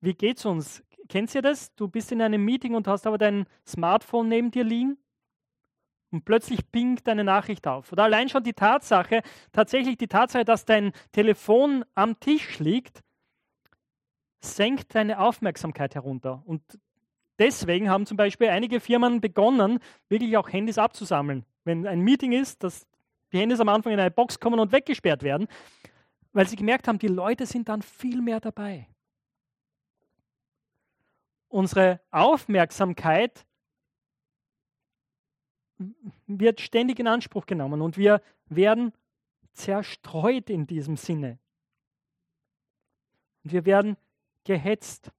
wie 0.00 0.14
geht's 0.14 0.44
uns? 0.44 0.82
Kennt 1.08 1.34
ihr 1.34 1.42
das? 1.42 1.74
Du 1.74 1.88
bist 1.88 2.12
in 2.12 2.20
einem 2.20 2.44
Meeting 2.44 2.74
und 2.74 2.86
hast 2.86 3.06
aber 3.06 3.18
dein 3.18 3.46
Smartphone 3.66 4.28
neben 4.28 4.50
dir 4.50 4.64
liegen 4.64 4.98
und 6.10 6.24
plötzlich 6.24 6.70
pingt 6.70 7.06
deine 7.06 7.24
Nachricht 7.24 7.66
auf. 7.66 7.92
Oder 7.92 8.04
allein 8.04 8.28
schon 8.28 8.42
die 8.42 8.52
Tatsache, 8.52 9.22
tatsächlich 9.52 9.96
die 9.96 10.08
Tatsache, 10.08 10.44
dass 10.44 10.64
dein 10.64 10.92
Telefon 11.12 11.84
am 11.94 12.20
Tisch 12.20 12.58
liegt, 12.58 13.02
senkt 14.40 14.94
deine 14.94 15.18
Aufmerksamkeit 15.18 15.94
herunter. 15.94 16.42
Und 16.44 16.62
Deswegen 17.38 17.88
haben 17.88 18.04
zum 18.04 18.16
Beispiel 18.16 18.48
einige 18.48 18.80
Firmen 18.80 19.20
begonnen, 19.20 19.78
wirklich 20.08 20.36
auch 20.36 20.52
Handys 20.52 20.76
abzusammeln. 20.76 21.44
Wenn 21.64 21.86
ein 21.86 22.00
Meeting 22.00 22.32
ist, 22.32 22.64
dass 22.64 22.86
die 23.32 23.38
Handys 23.38 23.60
am 23.60 23.68
Anfang 23.68 23.92
in 23.92 24.00
eine 24.00 24.10
Box 24.10 24.40
kommen 24.40 24.58
und 24.58 24.72
weggesperrt 24.72 25.22
werden, 25.22 25.46
weil 26.38 26.46
sie 26.46 26.54
gemerkt 26.54 26.86
haben, 26.86 27.00
die 27.00 27.08
Leute 27.08 27.46
sind 27.46 27.68
dann 27.68 27.82
viel 27.82 28.22
mehr 28.22 28.38
dabei. 28.38 28.86
Unsere 31.48 32.00
Aufmerksamkeit 32.12 33.44
wird 36.28 36.60
ständig 36.60 37.00
in 37.00 37.08
Anspruch 37.08 37.44
genommen 37.44 37.82
und 37.82 37.98
wir 37.98 38.22
werden 38.46 38.92
zerstreut 39.50 40.48
in 40.48 40.68
diesem 40.68 40.96
Sinne. 40.96 41.40
Und 43.42 43.52
wir 43.52 43.66
werden 43.66 43.96
gehetzt. 44.44 45.10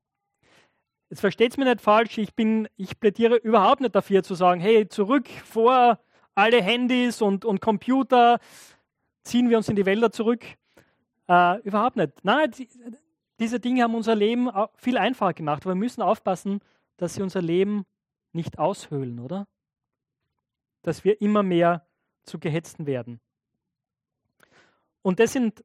Jetzt 1.09 1.19
versteht 1.19 1.51
es 1.51 1.57
mir 1.57 1.65
nicht 1.65 1.81
falsch, 1.81 2.17
ich, 2.17 2.33
bin, 2.33 2.69
ich 2.77 2.97
plädiere 2.97 3.35
überhaupt 3.35 3.81
nicht 3.81 3.93
dafür 3.93 4.23
zu 4.23 4.35
sagen, 4.35 4.61
hey, 4.61 4.87
zurück 4.87 5.27
vor 5.27 5.99
alle 6.33 6.63
Handys 6.63 7.21
und, 7.21 7.43
und 7.43 7.59
Computer, 7.59 8.39
ziehen 9.23 9.49
wir 9.49 9.57
uns 9.57 9.67
in 9.67 9.75
die 9.75 9.85
Wälder 9.85 10.13
zurück. 10.13 10.45
Äh, 11.29 11.59
überhaupt 11.59 11.95
nicht. 11.95 12.13
Nein, 12.23 12.51
die, 12.51 12.67
diese 13.39 13.59
Dinge 13.59 13.83
haben 13.83 13.93
unser 13.93 14.15
Leben 14.15 14.49
viel 14.75 14.97
einfacher 14.97 15.33
gemacht, 15.33 15.63
aber 15.63 15.75
wir 15.75 15.79
müssen 15.79 16.01
aufpassen, 16.01 16.59
dass 16.97 17.13
sie 17.13 17.21
unser 17.21 17.41
Leben 17.41 17.85
nicht 18.33 18.57
aushöhlen, 18.57 19.19
oder? 19.19 19.47
Dass 20.81 21.03
wir 21.03 21.21
immer 21.21 21.43
mehr 21.43 21.85
zu 22.23 22.39
Gehetzten 22.39 22.87
werden. 22.87 23.21
Und 25.03 25.19
das 25.19 25.33
sind 25.33 25.63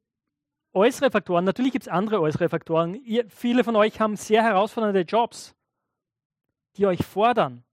äußere 0.73 1.09
Faktoren. 1.09 1.45
Natürlich 1.45 1.71
gibt 1.71 1.85
es 1.85 1.91
andere 1.91 2.21
äußere 2.21 2.47
Faktoren. 2.47 2.93
Ihr, 3.03 3.27
viele 3.29 3.63
von 3.63 3.75
euch 3.75 3.99
haben 3.99 4.15
sehr 4.15 4.43
herausfordernde 4.43 5.01
Jobs, 5.01 5.55
die 6.77 6.85
euch 6.85 7.03
fordern, 7.03 7.63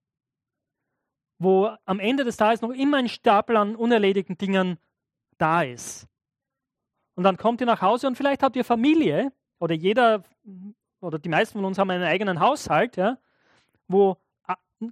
wo 1.39 1.71
am 1.85 2.01
Ende 2.01 2.25
des 2.25 2.37
Tages 2.37 2.63
noch 2.63 2.71
immer 2.71 2.97
ein 2.97 3.09
Stapel 3.09 3.57
an 3.57 3.77
unerledigten 3.77 4.39
Dingen 4.39 4.79
da 5.37 5.63
ist. 5.63 6.09
Und 7.23 7.27
dann 7.27 7.37
kommt 7.37 7.61
ihr 7.61 7.69
nach 7.69 7.81
Hause 7.81 8.09
und 8.09 8.17
vielleicht 8.17 8.43
habt 8.43 8.57
ihr 8.57 8.65
Familie 8.65 9.33
oder 9.61 9.77
jeder 9.77 10.25
oder 11.01 11.21
die 11.21 11.29
meisten 11.29 11.57
von 11.57 11.65
uns 11.65 11.79
haben 11.79 11.89
einen 11.91 12.03
eigenen 12.03 12.41
Haushalt, 12.41 12.97
ja, 12.97 13.17
wo 13.87 14.17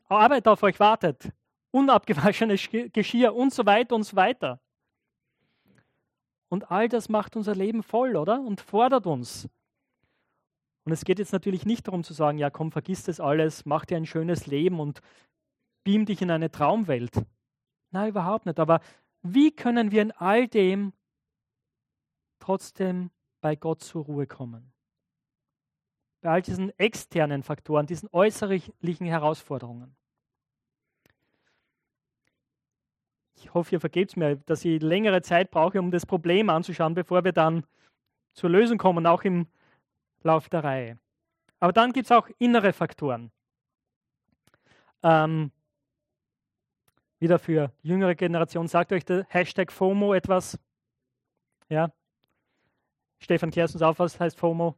Arbeit 0.04 0.46
auf 0.46 0.62
euch 0.62 0.78
wartet, 0.78 1.32
unabgewaschenes 1.72 2.68
Geschirr 2.92 3.34
und 3.34 3.52
so 3.52 3.66
weiter 3.66 3.96
und 3.96 4.04
so 4.04 4.14
weiter. 4.14 4.60
Und 6.48 6.70
all 6.70 6.88
das 6.88 7.08
macht 7.08 7.34
unser 7.34 7.56
Leben 7.56 7.82
voll, 7.82 8.14
oder? 8.14 8.40
Und 8.40 8.60
fordert 8.60 9.08
uns. 9.08 9.48
Und 10.84 10.92
es 10.92 11.04
geht 11.04 11.18
jetzt 11.18 11.32
natürlich 11.32 11.66
nicht 11.66 11.88
darum 11.88 12.04
zu 12.04 12.12
sagen, 12.12 12.38
ja 12.38 12.48
komm, 12.48 12.70
vergiss 12.70 13.02
das 13.02 13.18
alles, 13.18 13.66
mach 13.66 13.86
dir 13.86 13.96
ein 13.96 14.06
schönes 14.06 14.46
Leben 14.46 14.78
und 14.78 15.00
beam 15.82 16.06
dich 16.06 16.22
in 16.22 16.30
eine 16.30 16.52
Traumwelt. 16.52 17.26
Nein, 17.90 18.10
überhaupt 18.10 18.46
nicht. 18.46 18.60
Aber 18.60 18.78
wie 19.20 19.50
können 19.50 19.90
wir 19.90 20.02
in 20.02 20.12
all 20.12 20.46
dem 20.46 20.92
trotzdem 22.40 23.10
bei 23.40 23.54
Gott 23.56 23.82
zur 23.82 24.04
Ruhe 24.04 24.26
kommen? 24.26 24.72
Bei 26.22 26.30
all 26.30 26.42
diesen 26.42 26.76
externen 26.78 27.42
Faktoren, 27.42 27.86
diesen 27.86 28.08
äußerlichen 28.12 29.06
Herausforderungen. 29.06 29.96
Ich 33.36 33.54
hoffe, 33.54 33.74
ihr 33.74 33.80
vergebt 33.80 34.16
mir, 34.16 34.36
dass 34.36 34.64
ich 34.64 34.82
längere 34.82 35.22
Zeit 35.22 35.50
brauche, 35.50 35.78
um 35.78 35.90
das 35.90 36.04
Problem 36.04 36.50
anzuschauen, 36.50 36.94
bevor 36.94 37.24
wir 37.24 37.32
dann 37.32 37.64
zur 38.34 38.50
Lösung 38.50 38.76
kommen, 38.76 39.06
auch 39.06 39.22
im 39.22 39.46
Lauf 40.22 40.50
der 40.50 40.62
Reihe. 40.62 40.98
Aber 41.58 41.72
dann 41.72 41.92
gibt 41.92 42.06
es 42.06 42.12
auch 42.12 42.28
innere 42.38 42.72
Faktoren. 42.72 43.30
Ähm, 45.02 45.50
wieder 47.18 47.38
für 47.38 47.72
jüngere 47.82 48.14
Generation, 48.14 48.68
sagt 48.68 48.92
euch 48.92 49.04
der 49.04 49.26
Hashtag 49.28 49.72
FOMO 49.72 50.14
etwas? 50.14 50.58
Ja? 51.68 51.90
Stefan, 53.20 53.50
klärst 53.50 53.74
uns 53.74 53.82
auf, 53.82 53.98
was 53.98 54.18
heißt 54.18 54.38
FOMO? 54.38 54.74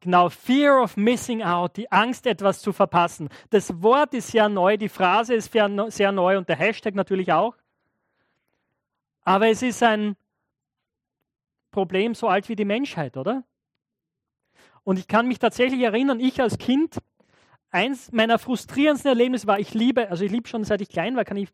Genau, 0.00 0.28
Fear 0.28 0.82
of 0.82 0.96
Missing 0.96 1.42
Out, 1.42 1.76
die 1.76 1.90
Angst, 1.90 2.26
etwas 2.26 2.60
zu 2.60 2.72
verpassen. 2.72 3.28
Das 3.50 3.82
Wort 3.82 4.14
ist 4.14 4.28
sehr 4.28 4.48
neu, 4.48 4.76
die 4.76 4.88
Phrase 4.88 5.34
ist 5.34 5.52
sehr 5.52 6.12
neu 6.12 6.38
und 6.38 6.48
der 6.48 6.56
Hashtag 6.56 6.94
natürlich 6.94 7.32
auch. 7.32 7.56
Aber 9.22 9.48
es 9.48 9.62
ist 9.62 9.82
ein 9.82 10.16
Problem 11.70 12.14
so 12.14 12.28
alt 12.28 12.48
wie 12.48 12.56
die 12.56 12.64
Menschheit, 12.64 13.16
oder? 13.16 13.44
Und 14.84 14.98
ich 14.98 15.08
kann 15.08 15.26
mich 15.26 15.38
tatsächlich 15.38 15.82
erinnern, 15.82 16.20
ich 16.20 16.40
als 16.40 16.58
Kind, 16.58 16.98
eins 17.70 18.10
meiner 18.12 18.38
frustrierendsten 18.38 19.08
Erlebnisse 19.08 19.46
war, 19.46 19.58
ich 19.58 19.74
liebe, 19.74 20.08
also 20.08 20.24
ich 20.24 20.30
liebe 20.30 20.48
schon 20.48 20.64
seit 20.64 20.80
ich 20.80 20.88
klein 20.88 21.16
war, 21.16 21.24
kann 21.24 21.36
ich 21.36 21.50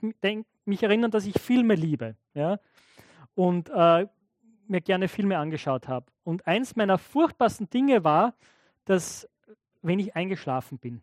mich 0.64 0.82
erinnern, 0.82 1.10
dass 1.10 1.26
ich 1.26 1.40
Filme 1.40 1.74
liebe. 1.74 2.14
Ja? 2.34 2.60
Und 3.34 3.70
äh, 3.70 4.06
mir 4.66 4.80
gerne 4.80 5.08
Filme 5.08 5.38
angeschaut 5.38 5.88
habe. 5.88 6.06
Und 6.22 6.46
eins 6.46 6.76
meiner 6.76 6.98
furchtbarsten 6.98 7.68
Dinge 7.68 8.04
war, 8.04 8.34
dass, 8.84 9.28
wenn 9.82 9.98
ich 9.98 10.16
eingeschlafen 10.16 10.78
bin. 10.78 11.02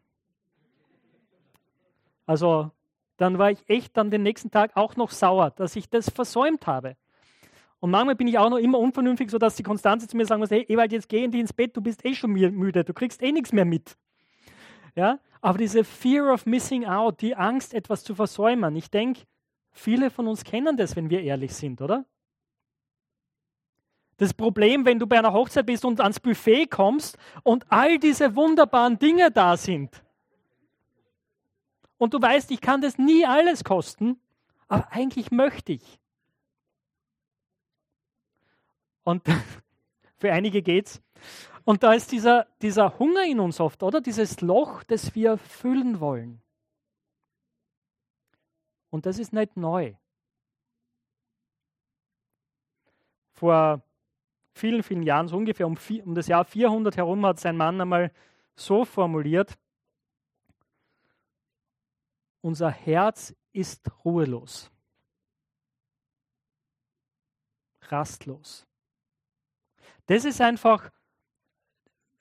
Also, 2.25 2.71
dann 3.17 3.37
war 3.37 3.51
ich 3.51 3.59
echt 3.67 3.97
dann 3.97 4.09
den 4.09 4.23
nächsten 4.23 4.51
Tag 4.51 4.75
auch 4.75 4.95
noch 4.95 5.11
sauer, 5.11 5.51
dass 5.51 5.75
ich 5.75 5.89
das 5.89 6.09
versäumt 6.09 6.65
habe. 6.65 6.95
Und 7.79 7.91
manchmal 7.91 8.15
bin 8.15 8.27
ich 8.27 8.37
auch 8.37 8.49
noch 8.49 8.57
immer 8.57 8.79
unvernünftig, 8.79 9.29
sodass 9.31 9.55
die 9.55 9.63
Konstanze 9.63 10.07
zu 10.07 10.15
mir 10.15 10.25
sagen 10.25 10.39
muss, 10.39 10.51
hey 10.51 10.65
Ewald, 10.69 10.91
jetzt 10.91 11.09
geh 11.09 11.23
endlich 11.23 11.41
ins 11.41 11.53
Bett, 11.53 11.75
du 11.75 11.81
bist 11.81 12.05
eh 12.05 12.13
schon 12.13 12.31
müde, 12.31 12.83
du 12.83 12.93
kriegst 12.93 13.21
eh 13.23 13.31
nichts 13.31 13.51
mehr 13.51 13.65
mit. 13.65 13.97
Ja? 14.95 15.19
Aber 15.41 15.57
diese 15.57 15.83
Fear 15.83 16.31
of 16.31 16.45
Missing 16.45 16.85
Out, 16.85 17.21
die 17.21 17.35
Angst, 17.35 17.73
etwas 17.73 18.03
zu 18.03 18.13
versäumen, 18.13 18.75
ich 18.75 18.91
denke, 18.91 19.21
viele 19.71 20.11
von 20.11 20.27
uns 20.27 20.43
kennen 20.43 20.77
das, 20.77 20.95
wenn 20.95 21.09
wir 21.09 21.21
ehrlich 21.23 21.53
sind, 21.55 21.81
oder? 21.81 22.05
Das 24.21 24.35
Problem, 24.35 24.85
wenn 24.85 24.99
du 24.99 25.07
bei 25.07 25.17
einer 25.17 25.33
Hochzeit 25.33 25.65
bist 25.65 25.83
und 25.83 25.99
ans 25.99 26.19
Buffet 26.19 26.67
kommst 26.67 27.17
und 27.41 27.65
all 27.71 27.97
diese 27.97 28.35
wunderbaren 28.35 28.99
Dinge 28.99 29.31
da 29.31 29.57
sind. 29.57 30.03
Und 31.97 32.13
du 32.13 32.21
weißt, 32.21 32.51
ich 32.51 32.61
kann 32.61 32.81
das 32.81 32.99
nie 32.99 33.25
alles 33.25 33.63
kosten, 33.63 34.21
aber 34.67 34.91
eigentlich 34.91 35.31
möchte 35.31 35.71
ich. 35.71 35.99
Und 39.03 39.23
für 40.19 40.31
einige 40.31 40.61
geht's. 40.61 41.01
Und 41.63 41.81
da 41.81 41.93
ist 41.93 42.11
dieser, 42.11 42.45
dieser 42.61 42.99
Hunger 42.99 43.23
in 43.25 43.39
uns 43.39 43.59
oft, 43.59 43.81
oder? 43.81 44.01
Dieses 44.01 44.39
Loch, 44.41 44.83
das 44.83 45.15
wir 45.15 45.39
füllen 45.39 45.99
wollen. 45.99 46.43
Und 48.91 49.07
das 49.07 49.17
ist 49.17 49.33
nicht 49.33 49.57
neu. 49.57 49.95
Vor 53.31 53.81
vielen, 54.53 54.83
vielen 54.83 55.03
Jahren, 55.03 55.27
so 55.27 55.37
ungefähr 55.37 55.67
um, 55.67 55.77
um 56.05 56.15
das 56.15 56.27
Jahr 56.27 56.45
400 56.45 56.97
herum, 56.97 57.25
hat 57.25 57.39
sein 57.39 57.57
Mann 57.57 57.79
einmal 57.79 58.11
so 58.55 58.85
formuliert, 58.85 59.57
unser 62.41 62.71
Herz 62.71 63.35
ist 63.53 63.89
ruhelos, 64.03 64.71
rastlos. 67.81 68.65
Das 70.07 70.25
ist 70.25 70.41
einfach, 70.41 70.91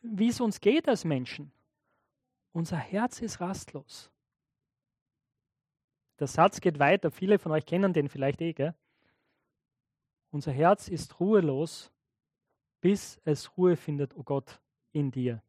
wie 0.02 0.28
es 0.28 0.40
uns 0.40 0.60
geht 0.60 0.88
als 0.88 1.04
Menschen. 1.04 1.52
Unser 2.52 2.76
Herz 2.76 3.20
ist 3.20 3.40
rastlos. 3.40 4.10
Der 6.18 6.26
Satz 6.26 6.60
geht 6.60 6.78
weiter, 6.78 7.10
viele 7.10 7.38
von 7.38 7.52
euch 7.52 7.64
kennen 7.64 7.92
den 7.92 8.08
vielleicht 8.08 8.42
eh. 8.42 8.52
Gell? 8.52 8.74
Unser 10.30 10.52
Herz 10.52 10.88
ist 10.88 11.18
ruhelos, 11.18 11.90
bis 12.80 13.20
es 13.24 13.56
Ruhe 13.56 13.76
findet, 13.76 14.14
o 14.14 14.20
oh 14.20 14.22
Gott, 14.22 14.60
in 14.92 15.10
dir. 15.10 15.42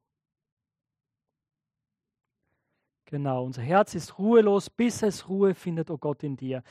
Genau, 3.05 3.43
unser 3.43 3.61
Herz 3.61 3.93
ist 3.95 4.17
ruhelos, 4.17 4.69
bis 4.69 5.03
es 5.03 5.27
Ruhe 5.27 5.53
findet, 5.53 5.89
o 5.89 5.95
oh 5.95 5.97
Gott, 5.97 6.23
in 6.23 6.37
dir. 6.37 6.63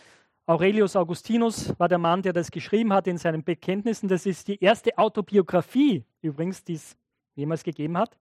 Aurelius 0.47 0.97
Augustinus 0.97 1.79
war 1.79 1.89
der 1.89 1.99
Mann, 1.99 2.23
der 2.23 2.33
das 2.33 2.51
geschrieben 2.51 2.93
hat 2.93 3.07
in 3.07 3.19
seinen 3.19 3.45
Bekenntnissen. 3.45 4.09
Das 4.09 4.27
ist 4.27 4.49
die 4.49 4.59
erste 4.59 4.97
Autobiografie 4.99 6.05
übrigens, 6.23 6.65
die 6.65 6.75
es 6.75 6.97
jemals 7.35 7.63
gegeben 7.63 7.97
hat. 7.97 8.19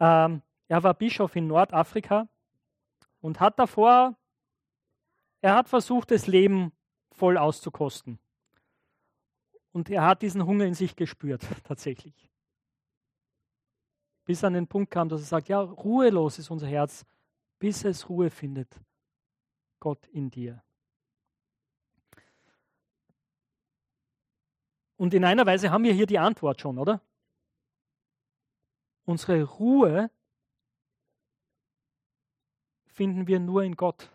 Ähm, 0.00 0.42
er 0.66 0.82
war 0.82 0.94
Bischof 0.94 1.36
in 1.36 1.46
Nordafrika 1.46 2.26
und 3.20 3.38
hat 3.38 3.58
davor, 3.58 4.16
er 5.40 5.54
hat 5.54 5.68
versucht, 5.68 6.10
das 6.10 6.26
Leben 6.26 6.72
voll 7.12 7.38
auszukosten. 7.38 8.18
Und 9.74 9.90
er 9.90 10.06
hat 10.06 10.22
diesen 10.22 10.46
Hunger 10.46 10.66
in 10.66 10.74
sich 10.74 10.94
gespürt, 10.94 11.42
tatsächlich. 11.64 12.30
Bis 14.24 14.44
an 14.44 14.54
den 14.54 14.68
Punkt 14.68 14.92
kam, 14.92 15.08
dass 15.08 15.20
er 15.20 15.26
sagt, 15.26 15.48
ja, 15.48 15.60
ruhelos 15.60 16.38
ist 16.38 16.48
unser 16.48 16.68
Herz, 16.68 17.04
bis 17.58 17.84
es 17.84 18.08
Ruhe 18.08 18.30
findet. 18.30 18.80
Gott 19.80 20.06
in 20.06 20.30
dir. 20.30 20.62
Und 24.96 25.12
in 25.12 25.24
einer 25.24 25.44
Weise 25.44 25.72
haben 25.72 25.82
wir 25.82 25.92
hier 25.92 26.06
die 26.06 26.20
Antwort 26.20 26.60
schon, 26.60 26.78
oder? 26.78 27.02
Unsere 29.04 29.42
Ruhe 29.42 30.08
finden 32.86 33.26
wir 33.26 33.40
nur 33.40 33.64
in 33.64 33.74
Gott. 33.74 34.08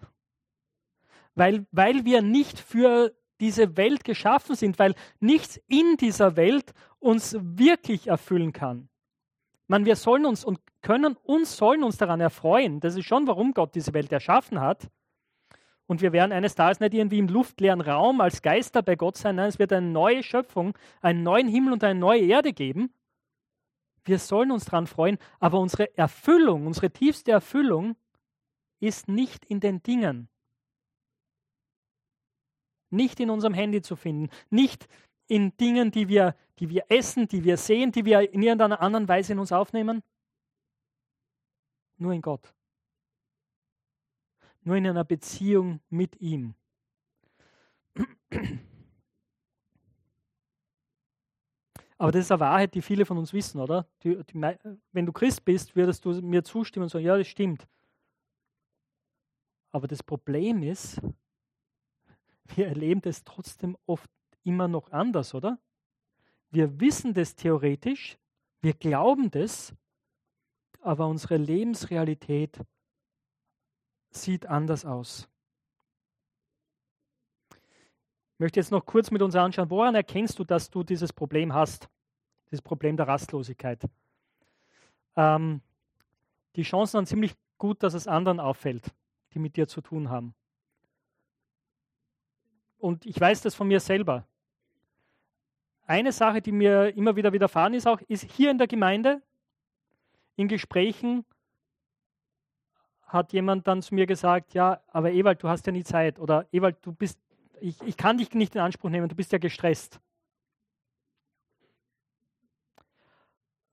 Weil, 1.36 1.68
weil 1.72 2.06
wir 2.06 2.22
nicht 2.22 2.58
für 2.58 3.14
diese 3.40 3.78
Welt 3.78 4.04
geschaffen 4.04 4.56
sind, 4.56 4.80
weil 4.80 4.96
nichts 5.20 5.60
in 5.68 5.98
dieser 5.98 6.36
Welt 6.36 6.74
uns 7.00 7.38
wirklich 7.40 8.08
erfüllen 8.08 8.54
kann. 8.54 8.90
Man, 9.68 9.86
wir 9.86 9.96
sollen 9.96 10.26
uns 10.26 10.44
und 10.44 10.60
können 10.82 11.16
uns, 11.24 11.56
sollen 11.56 11.84
uns 11.84 11.98
daran 11.98 12.22
erfreuen. 12.22 12.80
Das 12.80 12.96
ist 12.96 13.06
schon, 13.06 13.28
warum 13.28 13.54
Gott 13.54 13.76
diese 13.76 13.94
Welt 13.94 14.12
erschaffen 14.12 14.60
hat. 14.60 14.90
Und 15.86 16.02
wir 16.02 16.12
werden 16.12 16.32
eines 16.32 16.56
Tages 16.56 16.80
nicht 16.80 16.94
irgendwie 16.94 17.18
im 17.18 17.28
luftleeren 17.28 17.82
Raum 17.82 18.22
als 18.22 18.42
Geister 18.42 18.82
bei 18.82 18.96
Gott 18.96 19.18
sein. 19.18 19.36
Nein, 19.36 19.50
es 19.50 19.60
wird 19.60 19.74
eine 19.74 19.88
neue 19.88 20.24
Schöpfung, 20.24 20.78
einen 21.02 21.24
neuen 21.24 21.48
Himmel 21.48 21.74
und 21.74 21.84
eine 21.84 22.00
neue 22.00 22.22
Erde 22.22 22.54
geben. 22.54 22.94
Wir 24.06 24.20
sollen 24.20 24.52
uns 24.52 24.66
daran 24.66 24.88
freuen, 24.88 25.18
aber 25.40 25.60
unsere 25.60 25.96
Erfüllung, 25.98 26.68
unsere 26.68 26.92
tiefste 26.92 27.32
Erfüllung 27.32 27.96
ist 28.80 29.08
nicht 29.08 29.46
in 29.46 29.60
den 29.60 29.84
Dingen, 29.84 30.30
nicht 32.90 33.20
in 33.20 33.30
unserem 33.30 33.54
Handy 33.54 33.82
zu 33.82 33.96
finden, 33.96 34.30
nicht 34.50 34.88
in 35.28 35.56
Dingen, 35.58 35.92
die 35.92 36.08
wir, 36.08 36.36
die 36.60 36.70
wir 36.70 36.86
essen, 36.90 37.28
die 37.28 37.44
wir 37.44 37.58
sehen, 37.58 37.92
die 37.92 38.06
wir 38.06 38.34
in 38.34 38.42
irgendeiner 38.42 38.82
anderen 38.82 39.08
Weise 39.08 39.34
in 39.34 39.40
uns 39.40 39.52
aufnehmen. 39.52 40.04
Nur 41.98 42.14
in 42.14 42.22
Gott. 42.22 42.54
Nur 44.64 44.76
in 44.76 44.88
einer 44.88 45.04
Beziehung 45.04 45.80
mit 45.90 46.20
ihm. 46.20 46.56
Aber 51.98 52.14
das 52.14 52.22
ist 52.22 52.32
eine 52.32 52.40
Wahrheit, 52.40 52.74
die 52.74 52.82
viele 52.82 53.06
von 53.06 53.18
uns 53.18 53.34
wissen, 53.34 53.60
oder? 53.60 53.86
Die, 54.04 54.24
die, 54.24 54.58
wenn 54.94 55.06
du 55.06 55.12
Christ 55.12 55.44
bist, 55.44 55.76
würdest 55.76 56.06
du 56.06 56.22
mir 56.22 56.44
zustimmen 56.44 56.84
und 56.84 56.90
sagen, 56.90 57.04
ja, 57.06 57.18
das 57.18 57.28
stimmt. 57.28 57.68
Aber 59.72 59.86
das 59.88 60.02
Problem 60.02 60.64
ist, 60.64 61.02
wir 62.58 62.68
erleben 62.68 63.02
das 63.02 63.24
trotzdem 63.24 63.78
oft 63.86 64.10
immer 64.44 64.68
noch 64.68 64.92
anders, 64.92 65.34
oder? 65.34 65.60
Wir 66.52 66.80
wissen 66.80 67.14
das 67.14 67.36
theoretisch, 67.36 68.18
wir 68.62 68.74
glauben 68.74 69.30
das, 69.30 69.74
aber 70.82 71.08
unsere 71.08 71.38
Lebensrealität 71.38 72.60
sieht 74.12 74.46
anders 74.46 74.86
aus. 74.86 75.28
Ich 78.34 78.40
möchte 78.40 78.60
jetzt 78.60 78.72
noch 78.72 78.86
kurz 78.86 79.12
mit 79.12 79.22
uns 79.22 79.36
anschauen, 79.36 79.70
woran 79.70 79.96
erkennst 79.96 80.40
du, 80.40 80.44
dass 80.44 80.70
du 80.70 80.84
dieses 80.84 81.12
Problem 81.12 81.54
hast, 81.54 81.90
dieses 82.50 82.62
Problem 82.62 82.96
der 82.96 83.08
Rastlosigkeit? 83.08 83.84
Ähm, 85.16 85.62
die 86.56 86.64
Chancen 86.64 87.00
sind 87.00 87.08
ziemlich 87.08 87.36
gut, 87.58 87.84
dass 87.84 87.94
es 87.94 88.08
anderen 88.08 88.40
auffällt, 88.40 88.96
die 89.34 89.40
mit 89.40 89.58
dir 89.58 89.68
zu 89.68 89.82
tun 89.82 90.10
haben. 90.10 90.34
Und 92.80 93.06
ich 93.06 93.20
weiß 93.20 93.42
das 93.42 93.56
von 93.56 93.68
mir 93.68 93.80
selber. 93.80 94.26
Eine 95.86 96.12
Sache, 96.12 96.42
die 96.42 96.52
mir 96.52 96.96
immer 96.96 97.16
wieder 97.16 97.34
widerfahren 97.34 97.74
ist, 97.74 97.88
auch 97.88 98.00
ist 98.08 98.24
hier 98.32 98.52
in 98.52 98.58
der 98.58 98.68
Gemeinde, 98.68 99.22
in 100.36 100.48
Gesprächen 100.48 101.26
hat 103.10 103.34
jemand 103.34 103.68
dann 103.68 103.82
zu 103.82 103.96
mir 103.96 104.06
gesagt, 104.06 104.54
ja, 104.54 104.82
aber 104.88 105.12
Ewald, 105.12 105.42
du 105.44 105.50
hast 105.50 105.66
ja 105.66 105.72
nie 105.72 105.84
Zeit. 105.84 106.20
Oder 106.20 106.48
Ewald, 106.52 106.78
du 106.84 106.94
bist, 106.94 107.20
ich, 107.60 107.82
ich 107.82 107.98
kann 107.98 108.20
dich 108.20 108.32
nicht 108.34 108.56
in 108.56 108.62
Anspruch 108.62 108.90
nehmen, 108.90 109.10
du 109.10 109.16
bist 109.16 109.32
ja 109.32 109.40
gestresst. 109.40 110.00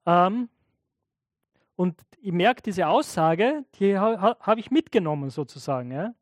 Ähm, 0.07 0.49
und 1.75 2.01
ich 2.19 2.31
merke 2.31 2.63
diese 2.63 2.87
Aussage, 2.87 3.63
die 3.75 3.97
ha, 3.97 4.37
habe 4.39 4.59
ich 4.59 4.71
mitgenommen 4.71 5.29
sozusagen. 5.29 5.91
Ja. 5.91 6.15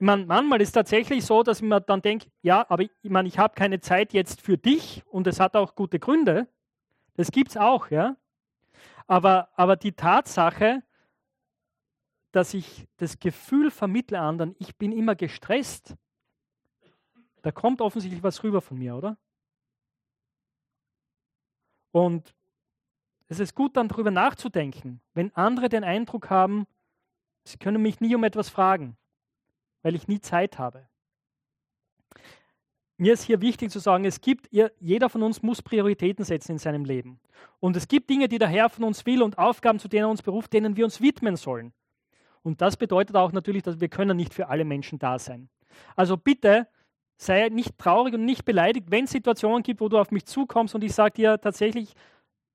Ich 0.00 0.04
meine, 0.04 0.26
manchmal 0.26 0.60
ist 0.60 0.68
es 0.68 0.72
tatsächlich 0.72 1.26
so, 1.26 1.42
dass 1.42 1.58
ich 1.58 1.64
mir 1.64 1.80
dann 1.80 2.00
denke, 2.02 2.28
ja, 2.42 2.64
aber 2.68 2.84
ich 2.84 2.90
meine, 3.02 3.26
ich 3.26 3.36
habe 3.36 3.54
keine 3.54 3.80
Zeit 3.80 4.12
jetzt 4.12 4.40
für 4.40 4.56
dich 4.56 5.02
und 5.06 5.26
es 5.26 5.40
hat 5.40 5.56
auch 5.56 5.74
gute 5.74 5.98
Gründe. 5.98 6.46
Das 7.16 7.32
gibt 7.32 7.50
es 7.50 7.56
auch, 7.56 7.90
ja. 7.90 8.16
Aber, 9.08 9.48
aber 9.56 9.74
die 9.74 9.92
Tatsache, 9.92 10.84
dass 12.30 12.54
ich 12.54 12.86
das 12.98 13.18
Gefühl 13.18 13.72
vermittle 13.72 14.20
anderen, 14.20 14.54
ich 14.60 14.76
bin 14.76 14.92
immer 14.92 15.16
gestresst, 15.16 15.96
da 17.42 17.50
kommt 17.50 17.80
offensichtlich 17.80 18.22
was 18.22 18.44
rüber 18.44 18.60
von 18.60 18.78
mir, 18.78 18.94
oder? 18.94 19.16
Und 21.90 22.36
es 23.26 23.40
ist 23.40 23.54
gut, 23.56 23.76
dann 23.76 23.88
darüber 23.88 24.12
nachzudenken, 24.12 25.00
wenn 25.14 25.34
andere 25.34 25.68
den 25.68 25.82
Eindruck 25.82 26.30
haben, 26.30 26.68
sie 27.42 27.58
können 27.58 27.82
mich 27.82 28.00
nie 28.00 28.14
um 28.14 28.22
etwas 28.22 28.48
fragen, 28.48 28.96
weil 29.82 29.94
ich 29.94 30.08
nie 30.08 30.20
Zeit 30.20 30.58
habe. 30.58 30.88
Mir 32.96 33.12
ist 33.12 33.22
hier 33.22 33.40
wichtig 33.40 33.70
zu 33.70 33.78
sagen, 33.78 34.04
es 34.04 34.20
gibt, 34.20 34.48
jeder 34.50 35.08
von 35.08 35.22
uns 35.22 35.42
muss 35.42 35.62
Prioritäten 35.62 36.24
setzen 36.24 36.52
in 36.52 36.58
seinem 36.58 36.84
Leben. 36.84 37.20
Und 37.60 37.76
es 37.76 37.86
gibt 37.86 38.10
Dinge, 38.10 38.28
die 38.28 38.38
der 38.38 38.48
Herr 38.48 38.68
von 38.68 38.82
uns 38.84 39.06
will 39.06 39.22
und 39.22 39.38
Aufgaben, 39.38 39.78
zu 39.78 39.86
denen 39.86 40.06
er 40.06 40.10
uns 40.10 40.22
beruft, 40.22 40.52
denen 40.52 40.76
wir 40.76 40.84
uns 40.84 41.00
widmen 41.00 41.36
sollen. 41.36 41.72
Und 42.42 42.60
das 42.60 42.76
bedeutet 42.76 43.14
auch 43.14 43.30
natürlich, 43.30 43.62
dass 43.62 43.80
wir 43.80 43.88
können 43.88 44.16
nicht 44.16 44.34
für 44.34 44.48
alle 44.48 44.64
Menschen 44.64 44.98
da 44.98 45.18
sein. 45.18 45.48
Also 45.94 46.16
bitte 46.16 46.66
sei 47.16 47.48
nicht 47.50 47.78
traurig 47.78 48.14
und 48.14 48.24
nicht 48.24 48.44
beleidigt, 48.44 48.90
wenn 48.90 49.04
es 49.04 49.10
Situationen 49.10 49.62
gibt, 49.62 49.80
wo 49.80 49.88
du 49.88 49.98
auf 49.98 50.10
mich 50.10 50.26
zukommst 50.26 50.74
und 50.74 50.82
ich 50.82 50.92
sage 50.92 51.14
dir 51.14 51.40
tatsächlich, 51.40 51.94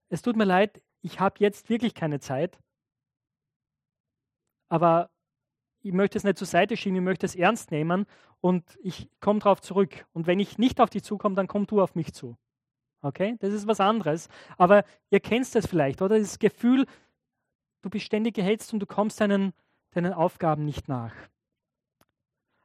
es 0.09 0.21
tut 0.21 0.36
mir 0.36 0.45
leid, 0.45 0.81
ich 1.01 1.19
habe 1.19 1.36
jetzt 1.39 1.69
wirklich 1.69 1.93
keine 1.93 2.19
Zeit. 2.19 2.59
Aber 4.69 5.09
ich 5.84 5.93
möchte 5.93 6.17
es 6.17 6.24
nicht 6.24 6.38
zur 6.38 6.48
Seite 6.48 6.78
schieben, 6.78 6.96
ich 6.96 7.04
möchte 7.04 7.26
es 7.26 7.36
ernst 7.36 7.72
nehmen 7.72 8.06
und 8.41 8.63
ich 8.82 9.10
komme 9.19 9.39
darauf 9.39 9.62
zurück. 9.62 10.06
Und 10.13 10.28
wenn 10.28 10.39
ich 10.39 10.58
nicht 10.58 10.80
auf 10.80 10.89
dich 10.89 11.04
zukomme, 11.04 11.36
dann 11.36 11.48
komm 11.48 11.67
du 11.67 11.82
auf 11.82 11.93
mich 11.93 12.13
zu. 12.13 12.38
Okay? 13.02 13.36
Das 13.39 13.54
ist 13.54 13.67
was 13.67 13.82
anderes. 13.82 14.30
Aber 14.58 14.86
ihr 15.10 15.19
kennt 15.19 15.54
es 15.54 15.67
vielleicht, 15.67 16.02
oder? 16.02 16.17
Das 16.17 16.39
Gefühl, 16.39 16.86
du 17.82 17.89
bist 17.89 18.06
ständig 18.06 18.36
gehetzt 18.36 18.74
und 18.74 18.80
du 18.80 18.86
kommst 18.86 19.19
deinen, 19.19 19.54
deinen 19.91 20.13
Aufgaben 20.13 20.63
nicht 20.63 20.88
nach. 20.88 21.13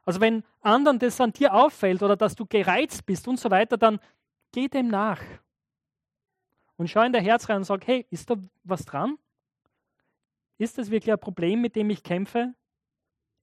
Also 0.05 0.21
wenn 0.21 0.43
anderen 0.61 0.97
das 0.97 1.19
an 1.21 1.33
dir 1.33 1.53
auffällt 1.53 2.01
oder 2.01 2.15
dass 2.15 2.35
du 2.35 2.45
gereizt 2.45 3.05
bist 3.05 3.27
und 3.27 3.39
so 3.39 3.51
weiter, 3.51 3.77
dann 3.77 3.99
geh 4.53 4.69
dem 4.69 4.87
nach. 4.87 5.21
Und 6.77 6.89
schau 6.89 7.01
in 7.01 7.11
der 7.11 7.21
Herz 7.21 7.49
rein 7.49 7.57
und 7.57 7.65
sag, 7.65 7.85
hey, 7.85 8.07
ist 8.09 8.29
da 8.29 8.37
was 8.63 8.85
dran? 8.85 9.17
Ist 10.57 10.77
das 10.77 10.89
wirklich 10.89 11.11
ein 11.11 11.19
Problem, 11.19 11.61
mit 11.61 11.75
dem 11.75 11.89
ich 11.89 12.01
kämpfe? 12.01 12.53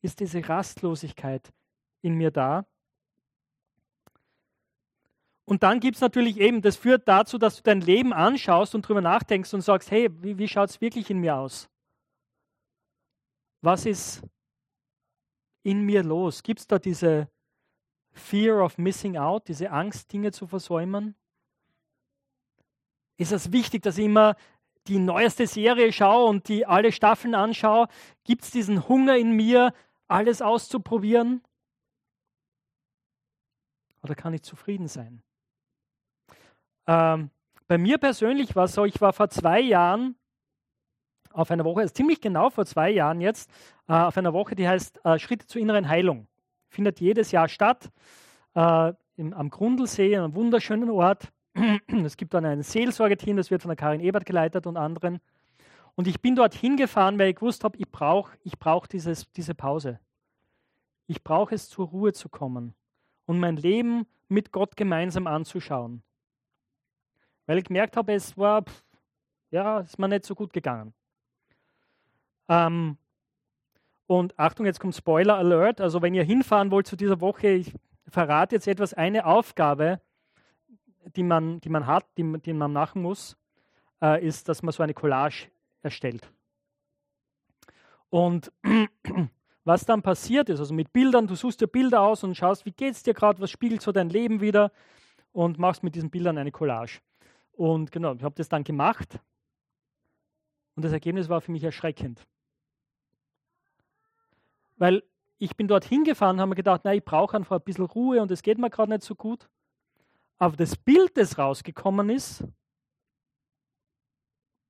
Ist 0.03 0.21
diese 0.21 0.47
Rastlosigkeit 0.49 1.53
in 2.03 2.15
mir 2.15 2.31
da. 2.31 2.67
Und 5.45 5.63
dann 5.63 5.79
gibt 5.79 5.95
es 5.95 6.01
natürlich 6.01 6.39
eben, 6.39 6.61
das 6.61 6.77
führt 6.77 7.07
dazu, 7.07 7.39
dass 7.39 7.57
du 7.57 7.63
dein 7.63 7.81
Leben 7.81 8.13
anschaust 8.13 8.75
und 8.75 8.85
darüber 8.85 9.01
nachdenkst 9.01 9.55
und 9.55 9.61
sagst, 9.61 9.91
hey, 9.91 10.09
wie, 10.23 10.39
wie 10.39 10.49
schaut 10.49 10.71
es 10.71 10.81
wirklich 10.81 11.09
in 11.09 11.19
mir 11.19 11.37
aus? 11.37 11.69
Was 13.61 13.87
ist 13.87 14.23
in 15.63 15.83
mir 15.83 16.03
los? 16.03 16.43
Gibt 16.43 16.61
es 16.61 16.67
da 16.67 16.79
diese 16.79 17.29
Fear 18.13 18.65
of 18.65 18.77
Missing 18.79 19.17
Out, 19.17 19.47
diese 19.49 19.71
Angst, 19.71 20.13
Dinge 20.13 20.33
zu 20.33 20.47
versäumen? 20.47 21.15
Ist 23.17 23.33
es 23.33 23.53
wichtig, 23.53 23.83
dass 23.83 23.99
ich 23.99 24.05
immer 24.05 24.37
die 24.88 24.99
neueste 24.99 25.46
Serie 25.46 25.92
schaue 25.92 26.29
und 26.29 26.49
die 26.49 26.66
alle 26.66 26.92
Staffeln 26.92 27.35
anschaue? 27.35 27.88
Gibt 28.25 28.44
es 28.44 28.51
diesen 28.51 28.88
Hunger 28.88 29.16
in 29.16 29.33
mir, 29.33 29.72
alles 30.09 30.42
auszuprobieren? 30.42 31.42
Oder 34.03 34.14
kann 34.14 34.35
ich 34.35 34.42
zufrieden 34.42 34.88
sein? 34.88 35.22
Ähm, 36.87 37.31
bei 37.66 37.79
mir 37.79 37.99
persönlich 37.99 38.55
war 38.55 38.64
es 38.64 38.75
so, 38.75 38.85
ich 38.85 39.01
war 39.01 39.12
vor 39.12 39.29
zwei 39.29 39.61
Jahren 39.61 40.16
auf 41.33 41.51
einer 41.51 41.64
Woche, 41.64 41.81
also 41.81 41.92
ziemlich 41.92 42.20
genau 42.20 42.51
vor 42.51 42.64
zwei 42.64 42.90
Jahren 42.90 43.20
jetzt, 43.20 43.51
äh, 43.88 43.92
auf 43.92 44.16
einer 44.16 44.33
Woche, 44.33 44.55
die 44.55 44.68
heißt 44.68 45.05
äh, 45.05 45.18
Schritte 45.18 45.46
zur 45.46 45.61
inneren 45.61 45.88
Heilung. 45.88 46.29
Findet 46.68 47.01
jedes 47.01 47.31
Jahr 47.33 47.49
statt 47.49 47.90
äh, 48.55 48.92
im, 49.16 49.33
am 49.33 49.51
Grundlsee, 49.51 50.16
einem 50.16 50.35
wunderschönen 50.35 50.90
Ort. 50.90 51.33
Es 52.05 52.16
gibt 52.16 52.35
dann 52.35 52.45
ein 52.45 52.62
Seelsorgeteam, 52.62 53.37
das 53.37 53.51
wird 53.51 53.62
von 53.62 53.71
der 53.71 53.77
Karin 53.77 54.01
Ebert 54.01 54.27
geleitet 54.27 54.66
und 54.66 54.77
anderen. 54.77 55.21
Und 55.95 56.07
ich 56.07 56.21
bin 56.21 56.37
dort 56.37 56.55
hingefahren, 56.55 57.19
weil 57.19 57.31
ich 57.31 57.37
gewusst 57.37 57.64
habe, 57.64 57.79
ich 57.79 57.90
brauche 57.90 58.37
ich 58.45 58.59
brauch 58.59 58.87
diese 58.87 59.55
Pause. 59.55 59.99
Ich 61.07 61.23
brauche 61.23 61.55
es, 61.55 61.69
zur 61.69 61.88
Ruhe 61.88 62.12
zu 62.12 62.29
kommen 62.29 62.75
und 63.27 63.38
mein 63.38 63.57
Leben 63.57 64.07
mit 64.29 64.53
Gott 64.53 64.77
gemeinsam 64.77 65.27
anzuschauen. 65.27 66.03
Weil 67.47 67.59
ich 67.59 67.64
gemerkt 67.64 67.97
habe, 67.97 68.12
es 68.12 68.37
war, 68.37 68.62
pff, 68.62 68.85
ja, 69.51 69.81
ist 69.81 69.99
mir 69.99 70.09
nicht 70.09 70.27
so 70.27 70.35
gut 70.35 70.53
gegangen. 70.53 70.92
Ähm, 72.49 72.99
und 74.07 74.38
Achtung, 74.38 74.66
jetzt 74.66 74.81
kommt 74.81 74.95
Spoiler 74.95 75.37
Alert. 75.37 75.81
Also, 75.81 76.03
wenn 76.03 76.14
ihr 76.14 76.25
hinfahren 76.25 76.71
wollt 76.71 76.87
zu 76.87 76.97
dieser 76.97 77.21
Woche, 77.21 77.49
ich 77.49 77.73
verrate 78.09 78.57
jetzt 78.57 78.69
etwas, 78.69 78.95
eine 78.95 79.27
Aufgabe, 79.27 80.01
die 81.14 81.23
man, 81.23 81.61
die 81.61 81.69
man 81.69 81.87
hat, 81.87 82.07
die, 82.16 82.38
die 82.40 82.53
man 82.53 82.73
machen 82.73 83.03
muss, 83.03 83.37
äh, 84.03 84.25
ist, 84.27 84.49
dass 84.49 84.62
man 84.62 84.73
so 84.73 84.83
eine 84.83 84.95
Collage 84.95 85.49
erstellt. 85.83 86.31
Und 88.11 88.53
was 89.64 89.85
dann 89.85 90.03
passiert 90.03 90.49
ist, 90.49 90.61
also 90.61 90.75
mit 90.75 90.92
Bildern, 90.92 91.27
du 91.27 91.35
suchst 91.35 91.61
dir 91.61 91.66
Bilder 91.66 92.03
aus 92.03 92.25
und 92.25 92.37
schaust, 92.37 92.66
wie 92.66 92.73
geht 92.73 92.95
es 92.95 93.03
dir 93.03 93.14
gerade, 93.14 93.40
was 93.40 93.51
spiegelt 93.51 93.83
so 93.83 93.92
dein 93.92 94.11
Leben 94.11 94.40
wieder 94.40 94.73
und 95.33 95.59
machst 95.59 95.83
mit 95.83 95.95
diesen 95.95 96.11
Bildern 96.11 96.38
eine 96.38 96.53
Collage. 96.53 97.01
Und 97.53 97.90
genau, 97.90 98.14
ich 98.14 98.23
habe 98.23 98.35
das 98.35 98.49
dann 98.49 98.64
gemacht 98.64 99.19
und 100.77 100.85
das 100.85 100.92
Ergebnis 100.92 101.29
war 101.29 101.40
für 101.40 101.53
mich 101.53 101.64
erschreckend. 101.64 102.27
Weil 104.77 105.03
ich 105.38 105.57
bin 105.57 105.69
dort 105.69 105.85
hingefahren 105.85 106.40
habe 106.40 106.51
mir 106.51 106.55
gedacht, 106.55 106.83
na, 106.85 106.95
ich 106.95 107.05
brauche 107.05 107.37
einfach 107.37 107.57
ein 107.57 107.64
bisschen 107.64 107.85
Ruhe 107.85 108.21
und 108.23 108.31
es 108.31 108.42
geht 108.42 108.59
mir 108.59 108.71
gerade 108.71 108.90
nicht 108.90 109.03
so 109.03 109.14
gut. 109.14 109.49
Aber 110.38 110.57
das 110.57 110.77
Bild, 110.77 111.16
das 111.16 111.38
rausgekommen 111.38 112.11
ist, 112.11 112.44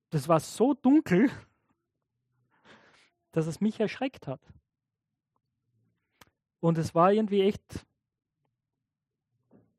das 0.09 0.27
war 0.27 0.39
so 0.39 0.73
dunkel, 0.73 1.29
dass 3.31 3.47
es 3.47 3.59
mich 3.59 3.79
erschreckt 3.79 4.27
hat. 4.27 4.41
Und 6.59 6.77
es 6.77 6.95
war 6.95 7.11
irgendwie 7.11 7.41
echt 7.41 7.85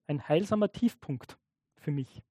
ein 0.07 0.27
heilsamer 0.29 0.71
Tiefpunkt 0.71 1.39
für 1.77 1.91
mich, 1.91 2.23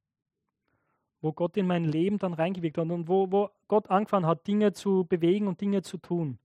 wo 1.21 1.33
Gott 1.33 1.57
in 1.57 1.67
mein 1.67 1.85
Leben 1.85 2.17
dann 2.17 2.33
reingewirkt 2.33 2.77
hat 2.77 2.89
und 2.89 3.07
wo, 3.07 3.31
wo 3.31 3.49
Gott 3.67 3.89
angefangen 3.89 4.25
hat, 4.25 4.47
Dinge 4.47 4.73
zu 4.73 5.05
bewegen 5.05 5.47
und 5.47 5.59
Dinge 5.59 5.81
zu 5.81 5.97
tun. 5.97 6.39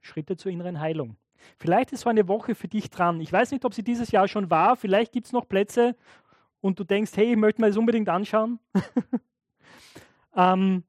Schritte 0.00 0.36
zur 0.36 0.52
inneren 0.52 0.80
Heilung. 0.80 1.16
Vielleicht 1.58 1.92
ist 1.92 2.02
so 2.02 2.10
eine 2.10 2.28
Woche 2.28 2.54
für 2.54 2.68
dich 2.68 2.90
dran. 2.90 3.20
Ich 3.20 3.32
weiß 3.32 3.50
nicht, 3.50 3.64
ob 3.64 3.74
sie 3.74 3.82
dieses 3.82 4.10
Jahr 4.10 4.28
schon 4.28 4.50
war. 4.50 4.76
Vielleicht 4.76 5.12
gibt 5.12 5.26
es 5.26 5.32
noch 5.32 5.48
Plätze 5.48 5.96
und 6.60 6.78
du 6.78 6.84
denkst, 6.84 7.12
hey, 7.16 7.32
ich 7.32 7.36
möchte 7.36 7.60
mir 7.60 7.68
das 7.68 7.76
unbedingt 7.76 8.08
anschauen. 8.08 8.58
ähm, 10.34 10.84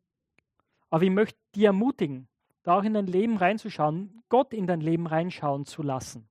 aber 0.89 1.03
ich 1.03 1.11
möchte 1.11 1.37
dich 1.55 1.63
ermutigen, 1.63 2.27
da 2.63 2.79
auch 2.79 2.83
in 2.83 2.93
dein 2.93 3.07
Leben 3.07 3.37
reinzuschauen, 3.37 4.23
Gott 4.29 4.53
in 4.53 4.67
dein 4.67 4.81
Leben 4.81 5.07
reinschauen 5.07 5.65
zu 5.65 5.83
lassen. 5.83 6.29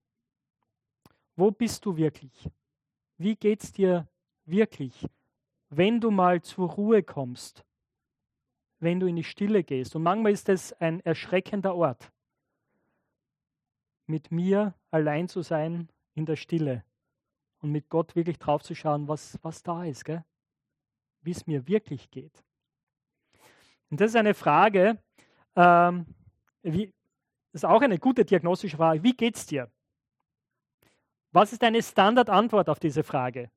Wo 1.36 1.50
bist 1.50 1.84
du 1.84 1.96
wirklich? 1.96 2.48
Wie 3.18 3.36
geht 3.36 3.62
es 3.62 3.72
dir 3.72 4.08
wirklich, 4.44 5.06
wenn 5.68 6.00
du 6.00 6.10
mal 6.10 6.42
zur 6.42 6.70
Ruhe 6.70 7.02
kommst, 7.02 7.64
wenn 8.78 9.00
du 9.00 9.06
in 9.06 9.16
die 9.16 9.24
Stille 9.24 9.62
gehst? 9.62 9.94
Und 9.94 10.02
manchmal 10.02 10.32
ist 10.32 10.48
es 10.48 10.72
ein 10.74 11.00
erschreckender 11.00 11.74
Ort, 11.74 12.10
mit 14.06 14.30
mir 14.30 14.74
allein 14.90 15.28
zu 15.28 15.42
sein 15.42 15.88
in 16.14 16.26
der 16.26 16.36
Stille 16.36 16.84
und 17.58 17.70
mit 17.70 17.88
Gott 17.88 18.14
wirklich 18.14 18.38
drauf 18.38 18.62
zu 18.62 18.74
schauen, 18.74 19.08
was, 19.08 19.38
was 19.42 19.62
da 19.62 19.84
ist, 19.84 20.06
wie 21.22 21.30
es 21.30 21.46
mir 21.46 21.66
wirklich 21.66 22.10
geht. 22.10 22.44
Und 23.90 24.00
das 24.00 24.10
ist 24.10 24.16
eine 24.16 24.34
Frage, 24.34 24.98
ähm, 25.56 26.06
wie, 26.62 26.92
das 27.52 27.62
ist 27.62 27.64
auch 27.64 27.82
eine 27.82 27.98
gute 27.98 28.24
diagnostische 28.24 28.76
Frage. 28.76 29.02
Wie 29.02 29.16
geht 29.16 29.36
es 29.36 29.46
dir? 29.46 29.70
Was 31.32 31.52
ist 31.52 31.62
deine 31.62 31.82
Standardantwort 31.82 32.68
auf 32.68 32.78
diese 32.78 33.02
Frage? 33.02 33.50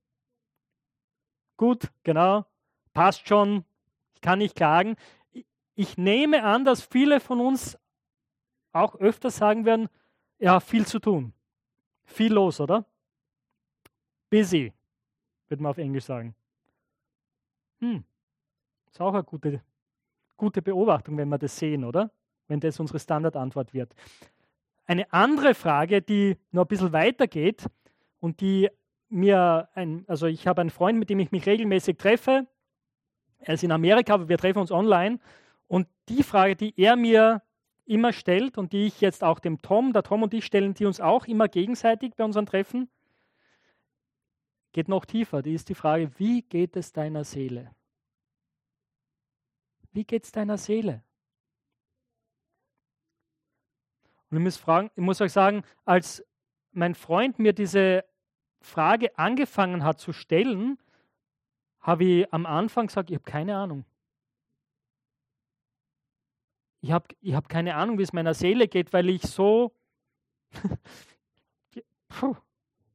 Gut, 1.57 1.91
genau, 2.03 2.45
passt 2.93 3.27
schon, 3.27 3.65
ich 4.13 4.21
kann 4.21 4.39
nicht 4.39 4.55
klagen. 4.55 4.95
Ich 5.75 5.97
nehme 5.97 6.43
an, 6.43 6.65
dass 6.65 6.83
viele 6.83 7.19
von 7.19 7.39
uns 7.39 7.77
auch 8.71 8.95
öfter 8.95 9.31
sagen 9.31 9.65
werden, 9.65 9.89
ja, 10.39 10.59
viel 10.59 10.85
zu 10.85 10.99
tun, 10.99 11.33
viel 12.05 12.33
los, 12.33 12.59
oder? 12.59 12.85
Busy, 14.29 14.73
würde 15.47 15.63
man 15.63 15.69
auf 15.71 15.77
Englisch 15.77 16.05
sagen. 16.05 16.35
Hm, 17.79 18.03
ist 18.91 18.99
auch 18.99 19.13
eine 19.13 19.23
gute, 19.23 19.61
gute 20.35 20.61
Beobachtung, 20.61 21.17
wenn 21.17 21.29
wir 21.29 21.37
das 21.37 21.57
sehen, 21.57 21.83
oder? 21.83 22.11
Wenn 22.47 22.59
das 22.59 22.79
unsere 22.79 22.99
Standardantwort 22.99 23.73
wird. 23.73 23.93
Eine 24.85 25.11
andere 25.11 25.53
Frage, 25.53 26.01
die 26.01 26.37
noch 26.51 26.65
ein 26.65 26.67
bisschen 26.67 26.93
weiter 26.93 27.27
geht 27.27 27.65
und 28.19 28.39
die 28.41 28.69
mir 29.09 29.69
ein, 29.73 30.05
also 30.07 30.27
ich 30.27 30.47
habe 30.47 30.61
einen 30.61 30.69
Freund, 30.69 30.97
mit 30.97 31.09
dem 31.09 31.19
ich 31.19 31.31
mich 31.31 31.45
regelmäßig 31.45 31.97
treffe. 31.97 32.47
Er 33.39 33.53
ist 33.53 33.63
in 33.63 33.71
Amerika, 33.71 34.13
aber 34.13 34.29
wir 34.29 34.37
treffen 34.37 34.59
uns 34.59 34.71
online. 34.71 35.19
Und 35.67 35.87
die 36.09 36.23
Frage, 36.23 36.55
die 36.55 36.73
er 36.77 36.95
mir 36.95 37.41
immer 37.87 38.13
stellt 38.13 38.57
und 38.57 38.73
die 38.73 38.87
ich 38.87 39.01
jetzt 39.01 39.23
auch 39.23 39.39
dem 39.39 39.61
Tom, 39.61 39.93
der 39.93 40.03
Tom 40.03 40.23
und 40.23 40.33
ich 40.33 40.45
stellen 40.45 40.73
die 40.73 40.85
uns 40.85 40.99
auch 40.99 41.25
immer 41.25 41.47
gegenseitig 41.47 42.15
bei 42.15 42.23
unseren 42.23 42.45
Treffen, 42.45 42.89
geht 44.73 44.89
noch 44.89 45.05
tiefer. 45.05 45.41
Die 45.41 45.53
ist 45.53 45.69
die 45.69 45.75
Frage, 45.75 46.11
wie 46.19 46.41
geht 46.41 46.75
es 46.75 46.91
deiner 46.91 47.23
Seele? 47.23 47.71
Wie 49.91 50.03
geht 50.03 50.25
es 50.25 50.31
deiner 50.31 50.57
Seele? 50.57 51.03
Und 54.29 54.37
ich 54.37 54.43
muss, 54.43 54.57
fragen, 54.57 54.91
ich 54.95 55.01
muss 55.01 55.21
euch 55.21 55.31
sagen, 55.31 55.63
als 55.85 56.23
mein 56.71 56.93
Freund 56.93 57.39
mir 57.39 57.53
diese 57.53 58.03
Frage 58.61 59.17
angefangen 59.17 59.83
hat 59.83 59.99
zu 59.99 60.11
stellen, 60.11 60.77
habe 61.79 62.03
ich 62.03 62.33
am 62.33 62.45
Anfang 62.45 62.87
gesagt, 62.87 63.09
ich 63.09 63.15
habe 63.15 63.23
keine 63.23 63.55
Ahnung. 63.55 63.85
Ich 66.87 66.93
habe 66.93 67.05
ich 67.19 67.33
hab 67.33 67.49
keine 67.49 67.75
Ahnung, 67.75 67.97
wie 67.97 68.03
es 68.03 68.13
meiner 68.13 68.33
Seele 68.33 68.69
geht, 68.69 68.93
weil 68.93 69.09
ich 69.09 69.23
so, 69.23 69.75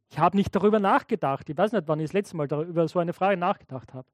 ich 0.09 0.19
habe 0.19 0.35
nicht 0.35 0.55
darüber 0.57 0.81
nachgedacht. 0.81 1.51
Ich 1.51 1.59
weiß 1.59 1.73
nicht, 1.73 1.87
wann 1.89 2.01
ich 2.01 2.07
das 2.07 2.15
letzte 2.15 2.39
Mal 2.39 2.51
über 2.51 2.89
so 2.89 3.01
eine 3.01 3.13
Frage 3.13 3.37
nachgedacht 3.37 3.93
habe. 3.93 4.09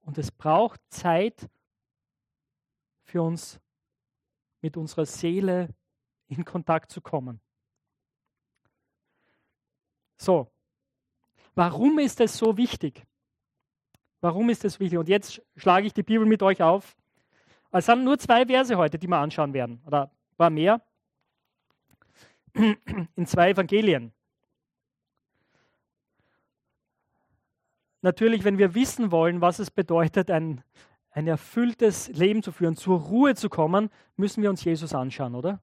Und 0.00 0.16
es 0.16 0.32
braucht 0.32 0.80
Zeit 0.88 1.50
für 3.02 3.20
uns, 3.20 3.60
mit 4.62 4.78
unserer 4.78 5.04
Seele 5.04 5.68
in 6.28 6.42
Kontakt 6.46 6.90
zu 6.90 7.02
kommen. 7.02 7.42
So, 10.16 10.50
warum 11.54 11.98
ist 11.98 12.18
es 12.22 12.38
so 12.38 12.56
wichtig? 12.56 13.04
Warum 14.22 14.48
ist 14.48 14.64
es 14.64 14.80
wichtig? 14.80 14.98
Und 14.98 15.10
jetzt 15.10 15.42
schlage 15.54 15.86
ich 15.86 15.92
die 15.92 16.02
Bibel 16.02 16.26
mit 16.26 16.42
euch 16.42 16.62
auf. 16.62 16.96
Es 17.70 17.86
sind 17.86 18.04
nur 18.04 18.18
zwei 18.18 18.46
Verse 18.46 18.76
heute, 18.76 18.98
die 18.98 19.08
wir 19.08 19.18
anschauen 19.18 19.52
werden. 19.52 19.82
Oder 19.86 20.10
war 20.36 20.50
mehr? 20.50 20.80
In 22.54 23.26
zwei 23.26 23.50
Evangelien. 23.50 24.12
Natürlich, 28.00 28.44
wenn 28.44 28.58
wir 28.58 28.74
wissen 28.74 29.10
wollen, 29.10 29.40
was 29.40 29.58
es 29.58 29.70
bedeutet, 29.70 30.30
ein, 30.30 30.62
ein 31.10 31.26
erfülltes 31.26 32.08
Leben 32.08 32.42
zu 32.42 32.52
führen, 32.52 32.76
zur 32.76 33.00
Ruhe 33.00 33.34
zu 33.34 33.48
kommen, 33.48 33.90
müssen 34.16 34.42
wir 34.42 34.50
uns 34.50 34.64
Jesus 34.64 34.94
anschauen, 34.94 35.34
oder? 35.34 35.60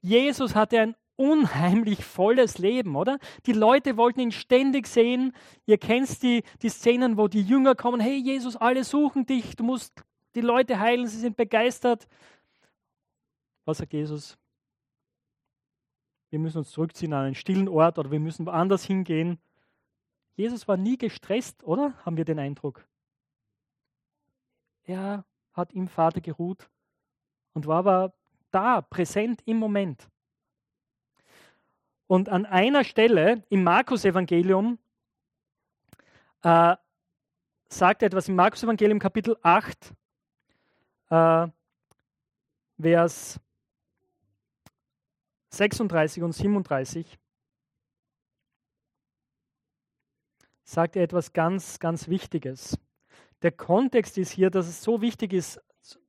Jesus 0.00 0.54
hatte 0.54 0.80
ein 0.80 0.96
unheimlich 1.16 2.04
volles 2.04 2.58
Leben, 2.58 2.94
oder? 2.94 3.18
Die 3.46 3.52
Leute 3.52 3.96
wollten 3.96 4.20
ihn 4.20 4.32
ständig 4.32 4.86
sehen. 4.86 5.34
Ihr 5.66 5.78
kennt 5.78 6.22
die, 6.22 6.42
die 6.62 6.68
Szenen, 6.68 7.16
wo 7.16 7.26
die 7.26 7.42
Jünger 7.42 7.74
kommen, 7.74 8.00
hey 8.00 8.18
Jesus, 8.18 8.56
alle 8.56 8.84
suchen 8.84 9.26
dich, 9.26 9.56
du 9.56 9.64
musst 9.64 10.04
die 10.36 10.42
Leute 10.42 10.78
heilen, 10.78 11.08
sie 11.08 11.18
sind 11.18 11.36
begeistert. 11.36 12.06
Was 13.64 13.78
sagt 13.78 13.94
Jesus? 13.94 14.38
Wir 16.30 16.38
müssen 16.38 16.58
uns 16.58 16.70
zurückziehen 16.70 17.12
an 17.14 17.24
einen 17.24 17.34
stillen 17.34 17.68
Ort 17.68 17.98
oder 17.98 18.10
wir 18.10 18.20
müssen 18.20 18.44
woanders 18.46 18.84
hingehen. 18.84 19.38
Jesus 20.36 20.68
war 20.68 20.76
nie 20.76 20.98
gestresst, 20.98 21.64
oder? 21.64 21.94
Haben 22.04 22.18
wir 22.18 22.26
den 22.26 22.38
Eindruck. 22.38 22.86
Er 24.84 25.24
hat 25.54 25.72
im 25.72 25.88
Vater 25.88 26.20
geruht 26.20 26.68
und 27.54 27.66
war 27.66 27.78
aber 27.78 28.12
da, 28.50 28.82
präsent 28.82 29.40
im 29.46 29.56
Moment. 29.56 30.06
Und 32.06 32.28
an 32.28 32.44
einer 32.44 32.84
Stelle 32.84 33.42
im 33.48 33.64
Markus-Evangelium 33.64 34.78
äh, 36.42 36.76
sagt 37.68 38.02
er 38.02 38.06
etwas 38.06 38.28
im 38.28 38.36
Markus-Evangelium 38.36 38.98
Kapitel 38.98 39.36
8, 39.42 39.94
äh, 41.10 41.48
Vers 42.80 43.40
36 45.50 46.22
und 46.22 46.32
37. 46.32 47.18
sagt 50.66 50.96
er 50.96 51.04
etwas 51.04 51.32
ganz, 51.32 51.78
ganz 51.78 52.08
Wichtiges. 52.08 52.78
Der 53.42 53.52
Kontext 53.52 54.18
ist 54.18 54.32
hier, 54.32 54.50
dass 54.50 54.66
es 54.66 54.82
so 54.82 55.00
wichtig 55.00 55.32
ist, 55.32 55.60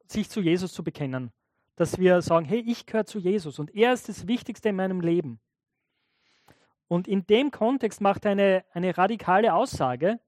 sich 0.08 0.30
zu 0.30 0.42
Jesus 0.42 0.74
zu 0.74 0.84
bekennen. 0.84 1.32
Dass 1.76 2.00
wir 2.00 2.22
sagen, 2.22 2.46
hey, 2.46 2.64
ich 2.66 2.86
gehöre 2.86 3.06
zu 3.06 3.20
Jesus 3.20 3.60
und 3.60 3.74
er 3.76 3.94
ist 3.94 4.10
das 4.10 4.28
Wichtigste 4.28 4.70
in 4.70 4.76
meinem 4.76 5.00
Leben. 5.00 5.40
Und 6.88 7.08
in 7.08 7.28
dem 7.28 7.52
Kontext 7.52 8.02
macht 8.02 8.26
er 8.26 8.32
eine, 8.32 8.66
eine 8.72 8.98
radikale 8.98 9.54
Aussage, 9.54 10.20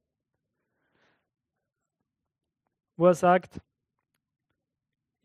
wo 2.98 3.08
er 3.08 3.16
sagt, 3.16 3.62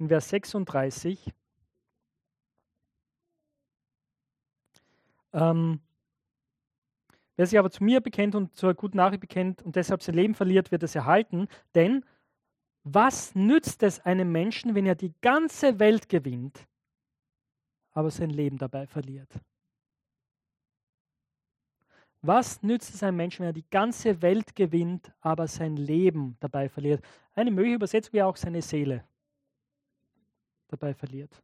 in 0.05 0.09
Vers 0.09 0.29
36, 0.29 1.33
ähm, 5.33 5.81
Wer 7.37 7.47
sich 7.47 7.59
aber 7.59 7.71
zu 7.71 7.83
mir 7.83 8.01
bekennt 8.01 8.37
und 8.37 8.55
zur 8.55 8.75
guten 8.75 8.99
Nachricht 8.99 9.21
bekennt 9.21 9.61
und 9.63 9.75
deshalb 9.75 10.03
sein 10.03 10.15
Leben 10.15 10.35
verliert, 10.35 10.71
wird 10.71 10.85
es 10.85 10.95
erhalten. 10.95 11.49
Denn 11.75 12.05
was 12.85 13.35
nützt 13.35 13.83
es 13.83 13.99
einem 14.01 14.31
Menschen, 14.31 14.77
wenn 14.77 14.87
er 14.87 14.95
die 14.95 15.13
ganze 15.21 15.81
Welt 15.81 16.09
gewinnt, 16.09 16.65
aber 17.91 18.13
sein 18.13 18.31
Leben 18.31 18.59
dabei 18.59 18.87
verliert? 18.87 19.41
Was 22.23 22.63
nützt 22.63 22.95
es 22.95 23.03
einem 23.03 23.17
Menschen, 23.17 23.41
wenn 23.41 23.51
er 23.51 23.53
die 23.53 23.69
ganze 23.69 24.23
Welt 24.23 24.55
gewinnt, 24.55 25.13
aber 25.21 25.49
sein 25.49 25.77
Leben 25.77 26.37
dabei 26.39 26.69
verliert? 26.69 27.05
Eine 27.35 27.51
mögliche 27.51 27.77
Übersetzung 27.77 28.13
wäre 28.13 28.29
auch 28.29 28.37
seine 28.37 28.63
Seele 28.63 29.05
dabei 30.69 30.95
verliert 30.95 31.43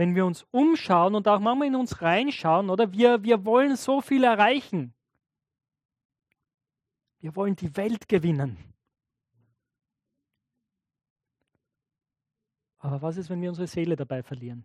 wenn 0.00 0.14
wir 0.14 0.24
uns 0.24 0.46
umschauen 0.50 1.14
und 1.14 1.28
auch 1.28 1.40
manchmal 1.40 1.68
in 1.68 1.74
uns 1.74 2.00
reinschauen, 2.00 2.70
oder 2.70 2.90
wir, 2.90 3.22
wir 3.22 3.44
wollen 3.44 3.76
so 3.76 4.00
viel 4.00 4.24
erreichen. 4.24 4.94
Wir 7.18 7.36
wollen 7.36 7.54
die 7.54 7.76
Welt 7.76 8.08
gewinnen. 8.08 8.56
Aber 12.78 13.02
was 13.02 13.18
ist, 13.18 13.28
wenn 13.28 13.42
wir 13.42 13.50
unsere 13.50 13.66
Seele 13.66 13.94
dabei 13.94 14.22
verlieren? 14.22 14.64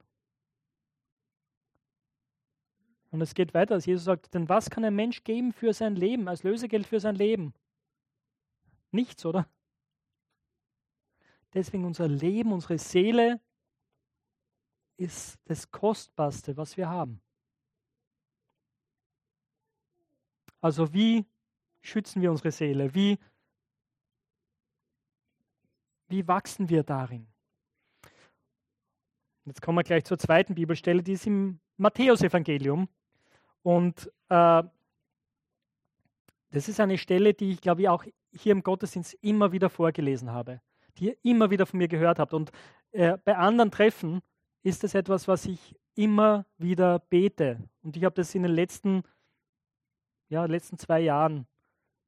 Und 3.12 3.20
es 3.20 3.36
geht 3.36 3.54
weiter, 3.54 3.74
als 3.74 3.86
Jesus 3.86 4.06
sagt, 4.06 4.34
denn 4.34 4.48
was 4.48 4.70
kann 4.70 4.86
ein 4.86 4.96
Mensch 4.96 5.26
geben 5.26 5.52
für 5.52 5.74
sein 5.74 5.98
Leben, 5.98 6.30
als 6.30 6.44
Lösegeld 6.44 6.88
für 6.88 7.02
sein 7.02 7.16
Leben? 7.16 7.54
Nichts, 8.92 9.26
oder? 9.26 9.50
Deswegen 11.56 11.86
unser 11.86 12.10
Leben, 12.10 12.52
unsere 12.52 12.78
Seele 12.78 13.40
ist 14.98 15.40
das 15.46 15.72
Kostbarste, 15.72 16.58
was 16.58 16.76
wir 16.76 16.90
haben. 16.90 17.22
Also 20.60 20.94
wie 20.94 21.26
schützen 21.82 22.22
wir 22.22 22.30
unsere 22.32 22.52
Seele? 22.52 22.94
Wie, 22.94 23.18
wie 26.10 26.28
wachsen 26.28 26.68
wir 26.68 26.84
darin? 26.84 27.26
Jetzt 29.46 29.62
kommen 29.62 29.78
wir 29.78 29.84
gleich 29.84 30.04
zur 30.04 30.18
zweiten 30.18 30.56
Bibelstelle, 30.56 31.04
die 31.04 31.14
ist 31.14 31.28
im 31.28 31.60
Matthäusevangelium. 31.78 32.90
Und 33.62 34.12
äh, 34.30 34.64
das 36.50 36.68
ist 36.68 36.80
eine 36.80 36.98
Stelle, 36.98 37.34
die 37.34 37.52
ich 37.52 37.62
glaube 37.62 37.84
ich 37.84 37.90
auch 37.90 38.04
hier 38.34 38.52
im 38.52 38.64
Gottesdienst 38.64 39.14
immer 39.22 39.52
wieder 39.52 39.70
vorgelesen 39.70 40.32
habe, 40.32 40.62
die 40.98 41.08
ihr 41.08 41.18
immer 41.24 41.50
wieder 41.52 41.66
von 41.66 41.78
mir 41.78 41.88
gehört 41.88 42.20
habt. 42.20 42.34
Und 42.34 42.52
äh, 42.92 43.18
bei 43.24 43.36
anderen 43.36 43.72
Treffen 43.72 44.22
ist 44.64 44.84
das 44.84 44.96
etwas, 44.96 45.28
was 45.28 45.46
ich 45.46 45.76
immer 45.96 46.46
wieder 46.58 47.00
bete. 47.00 47.60
Und 47.82 47.98
ich 47.98 48.04
habe 48.04 48.16
das 48.16 48.36
in 48.36 48.44
den 48.44 48.52
letzten, 48.52 49.04
ja, 50.30 50.46
letzten 50.46 50.78
zwei 50.78 51.02
Jahren, 51.02 51.48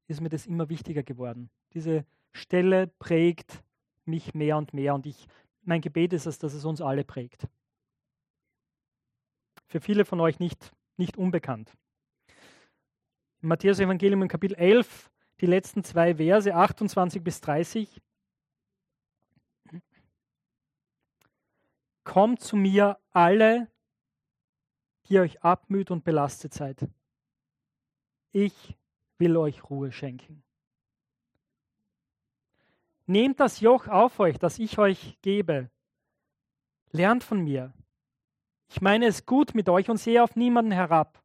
ist 0.08 0.20
mir 0.20 0.28
das 0.28 0.46
immer 0.46 0.68
wichtiger 0.68 1.02
geworden. 1.02 1.50
Diese 1.74 2.04
Stelle 2.32 2.86
prägt 2.86 3.62
mich 4.04 4.34
mehr 4.34 4.56
und 4.56 4.72
mehr 4.72 4.94
und 4.94 5.06
ich, 5.06 5.28
mein 5.62 5.80
Gebet 5.80 6.12
ist 6.14 6.26
es, 6.26 6.38
dass 6.38 6.54
es 6.54 6.64
uns 6.64 6.80
alle 6.80 7.04
prägt. 7.04 7.46
Für 9.66 9.80
viele 9.80 10.06
von 10.06 10.18
euch 10.20 10.38
nicht, 10.38 10.72
nicht 10.96 11.18
unbekannt. 11.18 11.76
Im 13.42 13.48
Matthäus 13.48 13.78
Evangelium 13.78 14.22
in 14.22 14.28
Kapitel 14.28 14.56
11, 14.56 15.10
die 15.40 15.46
letzten 15.46 15.84
zwei 15.84 16.16
Verse, 16.16 16.52
28 16.52 17.22
bis 17.22 17.40
30. 17.42 18.00
Kommt 22.08 22.40
zu 22.40 22.56
mir 22.56 22.98
alle, 23.10 23.70
die 25.04 25.18
euch 25.18 25.42
abmüht 25.42 25.90
und 25.90 26.04
belastet 26.04 26.54
seid. 26.54 26.88
Ich 28.32 28.78
will 29.18 29.36
euch 29.36 29.68
Ruhe 29.68 29.92
schenken. 29.92 30.42
Nehmt 33.04 33.38
das 33.40 33.60
Joch 33.60 33.88
auf 33.88 34.20
euch, 34.20 34.38
das 34.38 34.58
ich 34.58 34.78
euch 34.78 35.18
gebe. 35.20 35.70
Lernt 36.92 37.24
von 37.24 37.44
mir. 37.44 37.74
Ich 38.70 38.80
meine 38.80 39.04
es 39.04 39.26
gut 39.26 39.54
mit 39.54 39.68
euch 39.68 39.90
und 39.90 39.98
sehe 39.98 40.24
auf 40.24 40.34
niemanden 40.34 40.72
herab. 40.72 41.22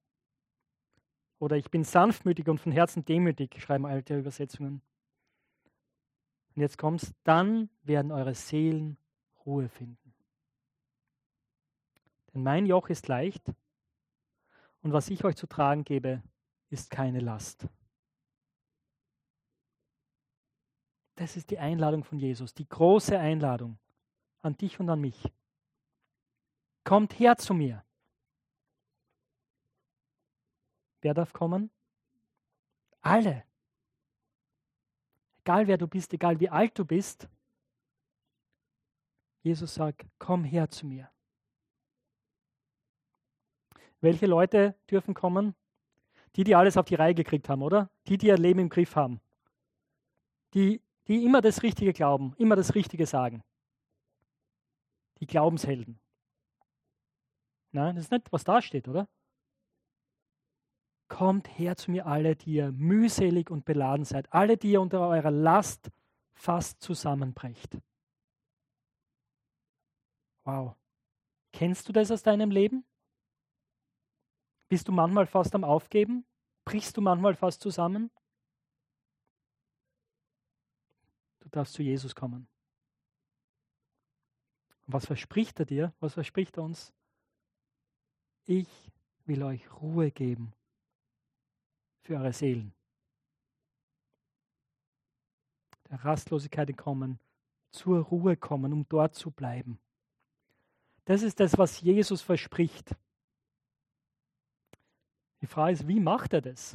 Oder 1.40 1.56
ich 1.56 1.72
bin 1.72 1.86
sanftmütig 1.86 2.50
und 2.50 2.58
von 2.58 2.74
Herzen 2.74 3.06
demütig, 3.06 3.56
schreiben 3.62 3.86
alte 3.86 4.20
Übersetzungen. 4.20 4.82
Und 6.58 6.62
jetzt 6.62 6.78
kommt's, 6.78 7.14
dann 7.24 7.70
werden 7.84 8.12
eure 8.12 8.36
Seelen 8.36 8.98
Ruhe 9.46 9.70
finden. 9.70 10.03
Denn 12.34 12.44
mein 12.44 12.66
Joch 12.66 12.90
ist 12.90 13.08
leicht 13.08 13.48
und 14.82 14.92
was 14.92 15.10
ich 15.10 15.24
euch 15.24 15.36
zu 15.36 15.48
tragen 15.48 15.84
gebe, 15.84 16.22
ist 16.70 16.90
keine 16.90 17.20
Last. 17.20 17.68
Das 21.16 21.38
ist 21.38 21.52
die 21.52 21.60
Einladung 21.60 22.04
von 22.04 22.20
Jesus, 22.20 22.54
die 22.54 22.68
große 22.68 23.18
Einladung 23.18 23.78
an 24.42 24.58
dich 24.58 24.80
und 24.80 24.90
an 24.90 25.00
mich. 25.00 25.32
Kommt 26.84 27.18
her 27.20 27.38
zu 27.38 27.54
mir. 27.54 27.86
Wer 31.02 31.14
darf 31.14 31.34
kommen? 31.34 31.70
Alle. 33.02 33.46
Egal 35.40 35.68
wer 35.68 35.78
du 35.78 35.88
bist, 35.88 36.14
egal 36.14 36.40
wie 36.40 36.50
alt 36.50 36.78
du 36.80 36.86
bist. 36.86 37.30
Jesus 39.44 39.76
sagt, 39.76 40.06
komm 40.18 40.46
her 40.46 40.70
zu 40.70 40.88
mir. 40.88 41.13
Welche 44.04 44.26
Leute 44.26 44.76
dürfen 44.92 45.14
kommen? 45.14 45.56
Die, 46.36 46.44
die 46.44 46.56
alles 46.56 46.76
auf 46.76 46.86
die 46.86 46.96
Reihe 46.96 47.16
gekriegt 47.16 47.48
haben, 47.48 47.62
oder? 47.62 47.90
Die, 48.08 48.18
die 48.18 48.28
ihr 48.28 48.38
Leben 48.38 48.60
im 48.60 48.68
Griff 48.68 48.98
haben. 48.98 49.22
Die, 50.54 50.82
die 51.08 51.24
immer 51.24 51.40
das 51.40 51.64
Richtige 51.64 51.94
glauben, 51.94 52.34
immer 52.38 52.58
das 52.58 52.76
Richtige 52.76 53.06
sagen. 53.06 53.44
Die 55.22 55.26
Glaubenshelden. 55.26 56.02
Nein, 57.72 57.96
das 57.96 58.06
ist 58.06 58.12
nicht, 58.12 58.30
was 58.34 58.44
da 58.44 58.62
steht, 58.62 58.90
oder? 58.90 59.08
Kommt 61.08 61.48
her 61.58 61.78
zu 61.78 61.90
mir 61.90 62.06
alle, 62.06 62.36
die 62.36 62.56
ihr 62.56 62.74
mühselig 62.74 63.50
und 63.50 63.64
beladen 63.64 64.04
seid, 64.04 64.32
alle, 64.34 64.58
die 64.58 64.72
ihr 64.72 64.82
unter 64.82 65.08
eurer 65.08 65.32
Last 65.32 65.92
fast 66.34 66.82
zusammenbrecht. 66.82 67.78
Wow. 70.44 70.76
Kennst 71.54 71.88
du 71.88 71.94
das 71.94 72.12
aus 72.12 72.22
deinem 72.22 72.52
Leben? 72.52 72.84
Bist 74.74 74.88
du 74.88 74.92
manchmal 74.92 75.28
fast 75.28 75.54
am 75.54 75.64
Aufgeben? 75.64 76.26
Brichst 76.66 76.98
du 76.98 77.02
manchmal 77.02 77.36
fast 77.36 77.62
zusammen? 77.62 78.10
Du 81.42 81.50
darfst 81.50 81.76
zu 81.76 81.84
Jesus 81.84 82.16
kommen. 82.16 82.48
Und 84.88 84.94
was 84.94 85.06
verspricht 85.06 85.60
er 85.60 85.68
dir? 85.68 85.94
Was 86.00 86.16
verspricht 86.16 86.58
er 86.58 86.64
uns? 86.64 86.92
Ich 88.46 88.68
will 89.26 89.44
euch 89.44 89.72
Ruhe 89.80 90.10
geben 90.10 90.54
für 92.02 92.16
eure 92.16 92.34
Seelen. 92.34 92.74
Der 95.92 96.04
Rastlosigkeit 96.04 96.68
entkommen, 96.72 97.20
zur 97.70 98.00
Ruhe 98.06 98.36
kommen, 98.36 98.74
um 98.74 98.90
dort 98.90 99.14
zu 99.14 99.30
bleiben. 99.30 99.78
Das 101.06 101.22
ist 101.22 101.40
das, 101.40 101.60
was 101.60 101.80
Jesus 101.80 102.24
verspricht. 102.24 102.96
Die 105.44 105.48
Frage 105.48 105.74
ist, 105.74 105.88
wie 105.90 106.00
macht 106.00 106.32
er 106.32 106.40
das? 106.40 106.74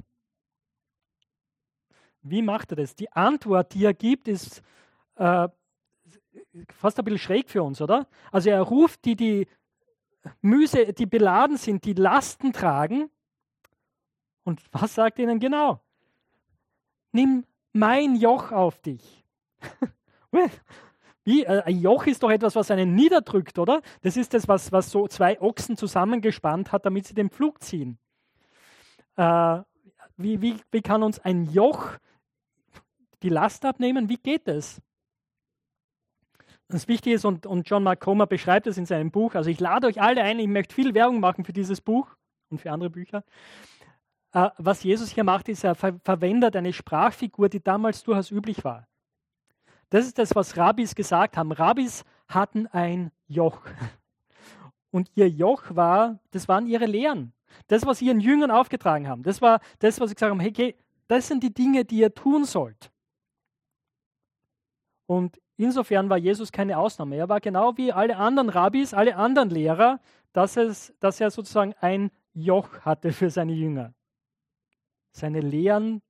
Wie 2.21 2.43
macht 2.43 2.71
er 2.71 2.77
das? 2.77 2.95
Die 2.95 3.11
Antwort, 3.11 3.73
die 3.73 3.83
er 3.83 3.95
gibt, 3.95 4.29
ist 4.29 4.63
äh, 5.15 5.49
fast 6.75 6.99
ein 6.99 7.05
bisschen 7.07 7.19
schräg 7.19 7.49
für 7.49 7.63
uns, 7.63 7.81
oder? 7.81 8.07
Also 8.31 8.51
er 8.51 8.61
ruft 8.61 9.07
die, 9.07 9.17
die 9.17 9.49
Müse, 10.43 10.93
die 10.93 11.07
beladen 11.07 11.57
sind, 11.57 11.87
die 11.87 11.95
Lasten 11.95 12.53
tragen. 12.53 13.09
Und 14.45 14.61
was 14.71 14.95
sagt 14.95 15.19
ihnen 15.19 15.41
genau? 15.41 15.81
Nimm 17.13 17.47
mein 17.73 18.17
Joch 18.17 18.53
auf 18.53 18.83
dich. 18.83 19.25
Wie, 21.25 21.43
äh, 21.45 21.63
ein 21.63 21.81
Joch 21.81 22.07
ist 22.07 22.23
doch 22.23 22.31
etwas, 22.31 22.55
was 22.55 22.71
einen 22.71 22.95
niederdrückt, 22.95 23.59
oder? 23.59 23.81
Das 24.03 24.19
ist 24.19 24.35
das, 24.35 24.47
was, 24.47 24.73
was 24.73 24.91
so 24.91 25.09
zwei 25.09 25.41
Ochsen 25.41 25.79
zusammengespannt 25.79 26.71
hat, 26.71 26.85
damit 26.85 27.07
sie 27.07 27.15
den 27.15 27.31
Pflug 27.31 27.63
ziehen. 27.63 27.99
Äh, 29.19 29.63
wie, 30.17 30.41
wie, 30.41 30.57
wie 30.71 30.81
kann 30.81 31.03
uns 31.03 31.19
ein 31.19 31.45
Joch 31.51 31.91
die 33.23 33.29
Last 33.29 33.65
abnehmen? 33.65 34.09
Wie 34.09 34.17
geht 34.17 34.47
das? 34.47 34.81
Das 36.69 36.87
Wichtige 36.87 37.17
ist, 37.17 37.25
und, 37.25 37.45
und 37.45 37.69
John 37.69 37.83
Mark 37.83 38.01
Comer 38.01 38.27
beschreibt 38.27 38.67
es 38.67 38.79
in 38.79 38.87
seinem 38.87 39.11
Buch, 39.11 39.35
also 39.35 39.51
ich 39.51 39.59
lade 39.59 39.87
euch 39.87 40.01
alle 40.01 40.23
ein, 40.23 40.39
ich 40.39 40.47
möchte 40.47 40.75
viel 40.75 40.95
Werbung 40.95 41.19
machen 41.19 41.45
für 41.45 41.53
dieses 41.53 41.81
Buch 41.81 42.15
und 42.51 42.61
für 42.61 42.71
andere 42.71 42.91
Bücher. 42.91 43.25
Äh, 44.33 44.51
was 44.57 44.85
Jesus 44.85 45.11
hier 45.11 45.25
macht, 45.25 45.49
ist, 45.49 45.65
er 45.65 45.75
ver 45.75 45.99
verwendet 46.05 46.55
eine 46.55 46.73
Sprachfigur, 46.73 47.49
die 47.49 47.63
damals 47.63 48.05
durchaus 48.05 48.31
üblich 48.31 48.63
war. 48.65 48.87
Das 49.91 50.07
ist 50.07 50.19
das, 50.19 50.37
was 50.37 50.57
Rabbis 50.57 50.95
gesagt 50.95 51.37
haben. 51.37 51.51
Rabbis 51.51 52.05
hatten 52.29 52.67
ein 52.69 53.11
Joch. 53.27 53.63
Und 54.91 55.11
ihr 55.15 55.29
Joch 55.29 55.65
war, 55.75 56.21
das 56.31 56.47
waren 56.47 56.67
ihre 56.67 56.87
Lehren. 56.87 57.33
Das, 57.67 57.87
was 57.87 58.03
ihren 58.03 58.21
Jüngern 58.21 58.51
aufgetragen 58.51 59.09
haben, 59.09 59.23
das 59.23 59.43
war 59.43 59.61
das, 59.79 60.01
was 60.01 60.11
sie 60.11 60.15
gesagt 60.15 60.31
haben, 60.31 60.41
hey, 60.41 60.77
das 61.09 61.29
sind 61.29 61.43
die 61.43 61.53
Dinge, 61.53 61.85
die 61.85 61.99
ihr 61.99 62.15
tun 62.15 62.45
sollt. 62.45 62.91
Und 65.07 65.41
insofern 65.57 66.11
war 66.11 66.19
Jesus 66.19 66.53
keine 66.53 66.79
Ausnahme. 66.79 67.17
Er 67.17 67.29
war 67.29 67.41
genau 67.41 67.77
wie 67.77 67.93
alle 67.93 68.17
anderen 68.17 68.51
Rabbis, 68.51 68.93
alle 68.93 69.17
anderen 69.17 69.51
Lehrer, 69.51 70.01
dass, 70.33 70.57
es, 70.57 70.95
dass 71.01 71.21
er 71.21 71.31
sozusagen 71.31 71.75
ein 71.81 72.11
Joch 72.35 72.81
hatte 72.81 73.13
für 73.13 73.31
seine 73.31 73.55
Jünger. 73.55 73.95
Seine 75.11 75.41
Lehren, 75.41 76.03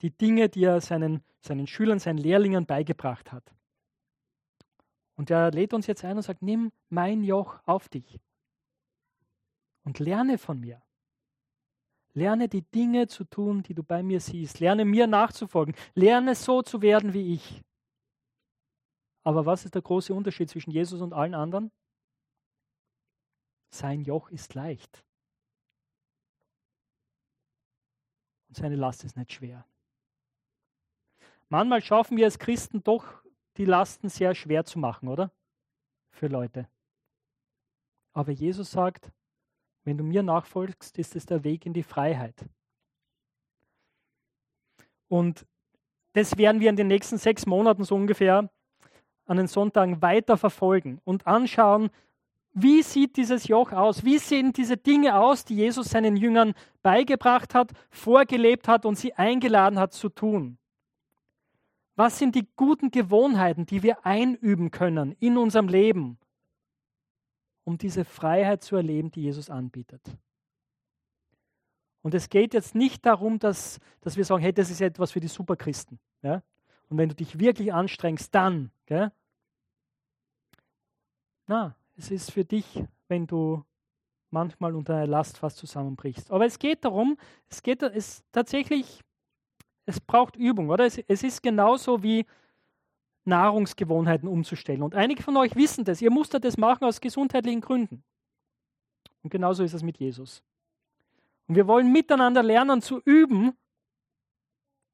die 0.00 0.10
Dinge, 0.10 0.48
die 0.48 0.64
er 0.64 0.80
seinen, 0.80 1.24
seinen 1.40 1.66
Schülern, 1.66 1.98
seinen 1.98 2.18
Lehrlingen 2.18 2.66
beigebracht 2.66 3.32
hat. 3.32 3.52
Und 5.16 5.30
er 5.30 5.50
lädt 5.50 5.74
uns 5.74 5.86
jetzt 5.86 6.04
ein 6.04 6.16
und 6.16 6.22
sagt, 6.22 6.42
nimm 6.42 6.72
mein 6.88 7.24
Joch 7.24 7.60
auf 7.66 7.88
dich 7.88 8.20
und 9.84 9.98
lerne 9.98 10.38
von 10.38 10.58
mir. 10.60 10.82
Lerne 12.14 12.48
die 12.48 12.62
Dinge 12.62 13.08
zu 13.08 13.24
tun, 13.24 13.62
die 13.62 13.74
du 13.74 13.82
bei 13.82 14.02
mir 14.02 14.20
siehst. 14.20 14.60
Lerne 14.60 14.84
mir 14.84 15.06
nachzufolgen. 15.06 15.74
Lerne 15.94 16.34
so 16.34 16.62
zu 16.62 16.80
werden 16.80 17.12
wie 17.12 17.34
ich. 17.34 17.62
Aber 19.24 19.46
was 19.46 19.64
ist 19.64 19.74
der 19.74 19.82
große 19.82 20.14
Unterschied 20.14 20.48
zwischen 20.48 20.70
Jesus 20.70 21.00
und 21.00 21.12
allen 21.12 21.34
anderen? 21.34 21.72
Sein 23.70 24.02
Joch 24.02 24.30
ist 24.30 24.54
leicht. 24.54 25.04
Und 28.48 28.56
seine 28.56 28.76
Last 28.76 29.02
ist 29.02 29.16
nicht 29.16 29.32
schwer. 29.32 29.66
Manchmal 31.48 31.82
schaffen 31.82 32.16
wir 32.16 32.26
als 32.26 32.38
Christen 32.38 32.82
doch, 32.84 33.24
die 33.56 33.64
Lasten 33.64 34.08
sehr 34.08 34.34
schwer 34.34 34.64
zu 34.64 34.78
machen, 34.78 35.08
oder? 35.08 35.32
Für 36.10 36.28
Leute. 36.28 36.68
Aber 38.12 38.30
Jesus 38.30 38.70
sagt, 38.70 39.10
wenn 39.84 39.98
du 39.98 40.04
mir 40.04 40.22
nachfolgst, 40.22 40.98
ist 40.98 41.14
es 41.16 41.26
der 41.26 41.44
Weg 41.44 41.66
in 41.66 41.72
die 41.72 41.82
Freiheit. 41.82 42.34
Und 45.08 45.46
das 46.14 46.38
werden 46.38 46.60
wir 46.60 46.70
in 46.70 46.76
den 46.76 46.88
nächsten 46.88 47.18
sechs 47.18 47.46
Monaten 47.46 47.84
so 47.84 47.94
ungefähr 47.94 48.50
an 49.26 49.36
den 49.36 49.46
Sonntagen 49.46 50.02
weiter 50.02 50.36
verfolgen 50.36 51.00
und 51.04 51.26
anschauen, 51.26 51.90
wie 52.52 52.82
sieht 52.82 53.16
dieses 53.16 53.48
Joch 53.48 53.72
aus? 53.72 54.04
Wie 54.04 54.18
sehen 54.18 54.52
diese 54.52 54.76
Dinge 54.76 55.18
aus, 55.18 55.44
die 55.44 55.56
Jesus 55.56 55.90
seinen 55.90 56.16
Jüngern 56.16 56.54
beigebracht 56.82 57.52
hat, 57.52 57.72
vorgelebt 57.90 58.68
hat 58.68 58.86
und 58.86 58.96
sie 58.96 59.14
eingeladen 59.14 59.78
hat 59.78 59.92
zu 59.92 60.08
tun? 60.08 60.56
Was 61.96 62.18
sind 62.18 62.36
die 62.36 62.46
guten 62.54 62.92
Gewohnheiten, 62.92 63.66
die 63.66 63.82
wir 63.82 64.06
einüben 64.06 64.70
können 64.70 65.16
in 65.18 65.36
unserem 65.36 65.68
Leben, 65.68 66.18
um 67.64 67.78
diese 67.78 68.04
Freiheit 68.04 68.62
zu 68.62 68.76
erleben, 68.76 69.10
die 69.10 69.22
Jesus 69.22 69.50
anbietet? 69.50 70.02
Und 72.02 72.14
es 72.14 72.28
geht 72.28 72.52
jetzt 72.52 72.74
nicht 72.74 73.06
darum, 73.06 73.38
dass, 73.38 73.80
dass 74.02 74.16
wir 74.16 74.26
sagen, 74.26 74.42
hey, 74.42 74.52
das 74.52 74.70
ist 74.70 74.82
etwas 74.82 75.12
für 75.12 75.20
die 75.20 75.28
Superchristen. 75.28 75.98
Ja? 76.20 76.42
Und 76.90 76.98
wenn 76.98 77.08
du 77.08 77.14
dich 77.14 77.38
wirklich 77.38 77.72
anstrengst, 77.72 78.34
dann. 78.34 78.70
Gell? 78.84 79.10
Na, 81.46 81.74
es 81.96 82.10
ist 82.10 82.30
für 82.30 82.44
dich, 82.44 82.84
wenn 83.08 83.26
du 83.26 83.64
manchmal 84.30 84.74
unter 84.74 84.96
einer 84.96 85.06
Last 85.06 85.38
fast 85.38 85.56
zusammenbrichst. 85.56 86.30
Aber 86.30 86.44
es 86.44 86.58
geht 86.58 86.84
darum, 86.84 87.16
es 87.48 87.62
geht 87.62 87.82
es 87.82 88.22
tatsächlich, 88.32 89.00
es 89.86 89.98
braucht 90.00 90.36
Übung, 90.36 90.68
oder? 90.68 90.84
Es, 90.84 90.98
es 90.98 91.22
ist 91.22 91.42
genauso 91.42 92.02
wie 92.02 92.26
Nahrungsgewohnheiten 93.24 94.28
umzustellen. 94.28 94.82
Und 94.82 94.94
einige 94.94 95.22
von 95.22 95.36
euch 95.36 95.54
wissen 95.56 95.84
das. 95.84 96.02
Ihr 96.02 96.10
musstet 96.10 96.44
das 96.44 96.56
machen 96.56 96.84
aus 96.84 97.00
gesundheitlichen 97.00 97.60
Gründen. 97.60 98.02
Und 99.22 99.30
genauso 99.30 99.62
ist 99.64 99.72
es 99.72 99.82
mit 99.82 99.98
Jesus. 99.98 100.42
Und 101.46 101.56
wir 101.56 101.66
wollen 101.66 101.90
miteinander 101.90 102.42
lernen 102.42 102.82
zu 102.82 103.00
üben, 103.04 103.52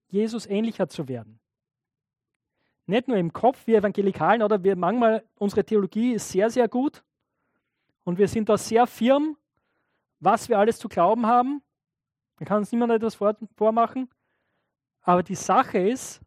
Jesus 0.08 0.46
ähnlicher 0.46 0.88
zu 0.88 1.08
werden. 1.08 1.40
Nicht 2.86 3.06
nur 3.06 3.16
im 3.16 3.32
Kopf, 3.32 3.66
wir 3.66 3.78
Evangelikalen, 3.78 4.42
oder 4.42 4.62
wir 4.64 4.74
manchmal, 4.74 5.24
unsere 5.36 5.64
Theologie 5.64 6.14
ist 6.14 6.28
sehr, 6.28 6.50
sehr 6.50 6.68
gut 6.68 7.04
und 8.02 8.18
wir 8.18 8.26
sind 8.26 8.48
da 8.48 8.58
sehr 8.58 8.86
firm, 8.86 9.36
was 10.18 10.48
wir 10.48 10.58
alles 10.58 10.78
zu 10.78 10.88
glauben 10.88 11.26
haben. 11.26 11.62
Da 12.38 12.44
kann 12.44 12.58
uns 12.58 12.72
niemand 12.72 12.92
etwas 12.92 13.16
vormachen. 13.56 14.08
Aber 15.02 15.22
die 15.22 15.34
Sache 15.34 15.78
ist, 15.78 16.20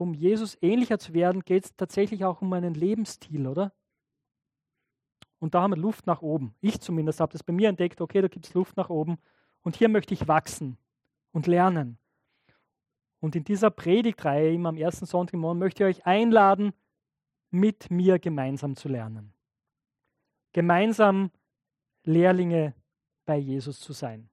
um 0.00 0.14
Jesus 0.14 0.56
ähnlicher 0.62 0.98
zu 0.98 1.12
werden, 1.12 1.44
geht 1.44 1.64
es 1.66 1.76
tatsächlich 1.76 2.24
auch 2.24 2.40
um 2.40 2.50
einen 2.54 2.72
Lebensstil, 2.72 3.46
oder? 3.46 3.74
Und 5.38 5.54
da 5.54 5.60
haben 5.60 5.72
wir 5.72 5.76
Luft 5.76 6.06
nach 6.06 6.22
oben. 6.22 6.54
Ich 6.62 6.80
zumindest 6.80 7.20
habe 7.20 7.32
das 7.32 7.42
bei 7.42 7.52
mir 7.52 7.68
entdeckt, 7.68 8.00
okay, 8.00 8.22
da 8.22 8.28
gibt 8.28 8.46
es 8.46 8.54
Luft 8.54 8.78
nach 8.78 8.88
oben. 8.88 9.18
Und 9.60 9.76
hier 9.76 9.90
möchte 9.90 10.14
ich 10.14 10.26
wachsen 10.26 10.78
und 11.32 11.46
lernen. 11.46 11.98
Und 13.20 13.36
in 13.36 13.44
dieser 13.44 13.70
Predigtreihe 13.70 14.54
immer 14.54 14.70
am 14.70 14.78
ersten 14.78 15.04
Sonntag 15.04 15.34
im 15.34 15.40
Monat 15.40 15.58
möchte 15.58 15.84
ich 15.84 15.98
euch 15.98 16.06
einladen, 16.06 16.72
mit 17.50 17.90
mir 17.90 18.18
gemeinsam 18.18 18.76
zu 18.76 18.88
lernen. 18.88 19.34
Gemeinsam 20.52 21.30
Lehrlinge 22.04 22.74
bei 23.26 23.36
Jesus 23.36 23.80
zu 23.80 23.92
sein. 23.92 24.30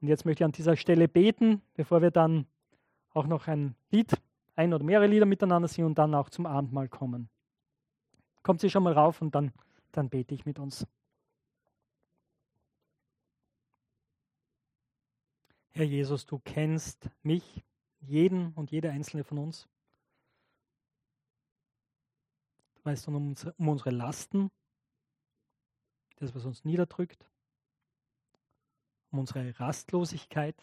Und 0.00 0.08
jetzt 0.08 0.24
möchte 0.24 0.42
ich 0.42 0.44
an 0.44 0.52
dieser 0.52 0.76
Stelle 0.76 1.06
beten, 1.06 1.62
bevor 1.74 2.02
wir 2.02 2.10
dann 2.10 2.46
auch 3.14 3.26
noch 3.26 3.46
ein 3.46 3.74
Lied, 3.90 4.12
ein 4.56 4.74
oder 4.74 4.84
mehrere 4.84 5.06
Lieder 5.06 5.26
miteinander 5.26 5.68
singen 5.68 5.86
und 5.86 5.98
dann 5.98 6.14
auch 6.14 6.28
zum 6.28 6.46
Abendmahl 6.46 6.88
kommen. 6.88 7.28
Kommt 8.42 8.60
sie 8.60 8.68
schon 8.68 8.82
mal 8.82 8.92
rauf 8.92 9.22
und 9.22 9.34
dann, 9.34 9.52
dann 9.92 10.10
bete 10.10 10.34
ich 10.34 10.44
mit 10.44 10.58
uns. 10.58 10.86
Herr 15.70 15.84
Jesus, 15.84 16.26
du 16.26 16.38
kennst 16.44 17.10
mich, 17.22 17.64
jeden 18.00 18.52
und 18.52 18.70
jede 18.70 18.90
einzelne 18.90 19.24
von 19.24 19.38
uns. 19.38 19.66
Du 22.74 22.84
weißt 22.84 23.08
um 23.08 23.34
um 23.56 23.68
unsere 23.68 23.90
Lasten, 23.90 24.50
das, 26.16 26.34
was 26.34 26.44
uns 26.44 26.64
niederdrückt, 26.64 27.28
um 29.10 29.20
unsere 29.20 29.58
Rastlosigkeit, 29.58 30.56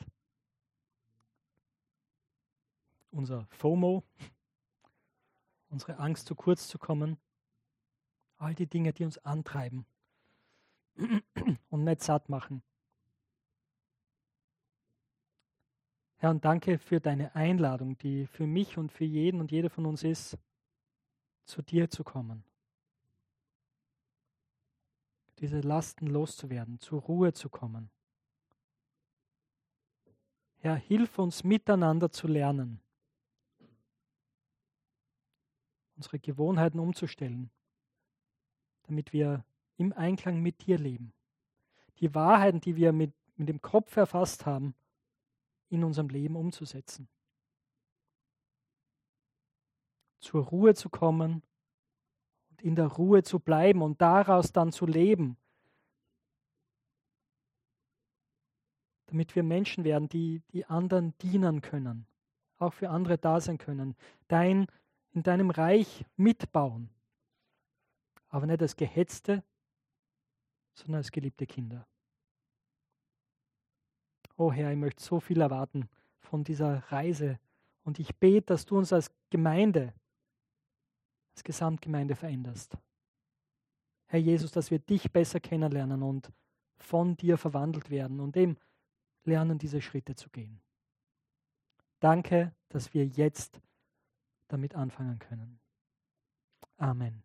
unser 3.11 3.45
FOMO, 3.49 4.03
unsere 5.69 5.97
Angst, 5.97 6.27
zu 6.27 6.35
kurz 6.35 6.67
zu 6.67 6.77
kommen, 6.79 7.17
all 8.37 8.55
die 8.55 8.67
Dinge, 8.67 8.93
die 8.93 9.03
uns 9.03 9.17
antreiben 9.19 9.85
und 11.69 11.83
nicht 11.83 12.01
satt 12.01 12.29
machen. 12.29 12.63
Herr, 16.17 16.29
und 16.29 16.45
danke 16.45 16.77
für 16.77 16.99
deine 16.99 17.33
Einladung, 17.35 17.97
die 17.97 18.27
für 18.27 18.45
mich 18.45 18.77
und 18.77 18.91
für 18.91 19.05
jeden 19.05 19.39
und 19.39 19.51
jede 19.51 19.69
von 19.69 19.87
uns 19.87 20.03
ist, 20.03 20.37
zu 21.45 21.61
dir 21.63 21.89
zu 21.89 22.03
kommen. 22.03 22.43
Diese 25.39 25.61
Lasten 25.61 26.05
loszuwerden, 26.05 26.79
zur 26.79 27.01
Ruhe 27.01 27.33
zu 27.33 27.49
kommen. 27.49 27.89
Herr, 30.59 30.75
hilf 30.75 31.17
uns 31.17 31.43
miteinander 31.43 32.11
zu 32.11 32.27
lernen, 32.27 32.79
unsere 36.01 36.17
Gewohnheiten 36.17 36.79
umzustellen, 36.79 37.51
damit 38.87 39.13
wir 39.13 39.45
im 39.77 39.93
Einklang 39.93 40.41
mit 40.41 40.65
dir 40.65 40.79
leben. 40.79 41.13
Die 41.99 42.15
Wahrheiten, 42.15 42.59
die 42.59 42.75
wir 42.75 42.91
mit, 42.91 43.13
mit 43.35 43.47
dem 43.47 43.61
Kopf 43.61 43.95
erfasst 43.97 44.47
haben, 44.47 44.73
in 45.69 45.83
unserem 45.83 46.09
Leben 46.09 46.35
umzusetzen. 46.35 47.07
Zur 50.19 50.43
Ruhe 50.43 50.73
zu 50.73 50.89
kommen 50.89 51.43
und 52.49 52.63
in 52.63 52.75
der 52.75 52.87
Ruhe 52.87 53.21
zu 53.21 53.37
bleiben 53.39 53.83
und 53.83 54.01
daraus 54.01 54.51
dann 54.51 54.71
zu 54.71 54.87
leben. 54.87 55.37
Damit 59.05 59.35
wir 59.35 59.43
Menschen 59.43 59.83
werden, 59.83 60.09
die 60.09 60.41
die 60.51 60.65
anderen 60.65 61.15
dienen 61.19 61.61
können, 61.61 62.07
auch 62.57 62.73
für 62.73 62.89
andere 62.89 63.19
da 63.19 63.39
sein 63.39 63.59
können, 63.59 63.95
dein, 64.27 64.65
in 65.13 65.23
deinem 65.23 65.49
Reich 65.49 66.05
mitbauen. 66.15 66.89
Aber 68.29 68.45
nicht 68.45 68.61
als 68.61 68.75
Gehetzte, 68.75 69.43
sondern 70.73 70.97
als 70.97 71.11
geliebte 71.11 71.45
Kinder. 71.45 71.85
Oh 74.37 74.51
Herr, 74.51 74.71
ich 74.71 74.77
möchte 74.77 75.03
so 75.03 75.19
viel 75.19 75.41
erwarten 75.41 75.89
von 76.19 76.43
dieser 76.43 76.79
Reise. 76.91 77.39
Und 77.83 77.99
ich 77.99 78.15
bete, 78.15 78.47
dass 78.47 78.65
du 78.65 78.77
uns 78.77 78.93
als 78.93 79.11
Gemeinde, 79.29 79.93
als 81.35 81.43
Gesamtgemeinde 81.43 82.15
veränderst. 82.15 82.77
Herr 84.07 84.19
Jesus, 84.19 84.51
dass 84.51 84.71
wir 84.71 84.79
dich 84.79 85.11
besser 85.11 85.39
kennenlernen 85.39 86.03
und 86.03 86.31
von 86.77 87.15
dir 87.17 87.37
verwandelt 87.37 87.89
werden 87.89 88.19
und 88.19 88.35
eben 88.35 88.57
lernen, 89.23 89.57
diese 89.57 89.81
Schritte 89.81 90.15
zu 90.15 90.29
gehen. 90.29 90.61
Danke, 91.99 92.53
dass 92.69 92.93
wir 92.93 93.05
jetzt 93.05 93.61
damit 94.51 94.75
anfangen 94.75 95.19
können. 95.19 95.59
Amen. 96.77 97.23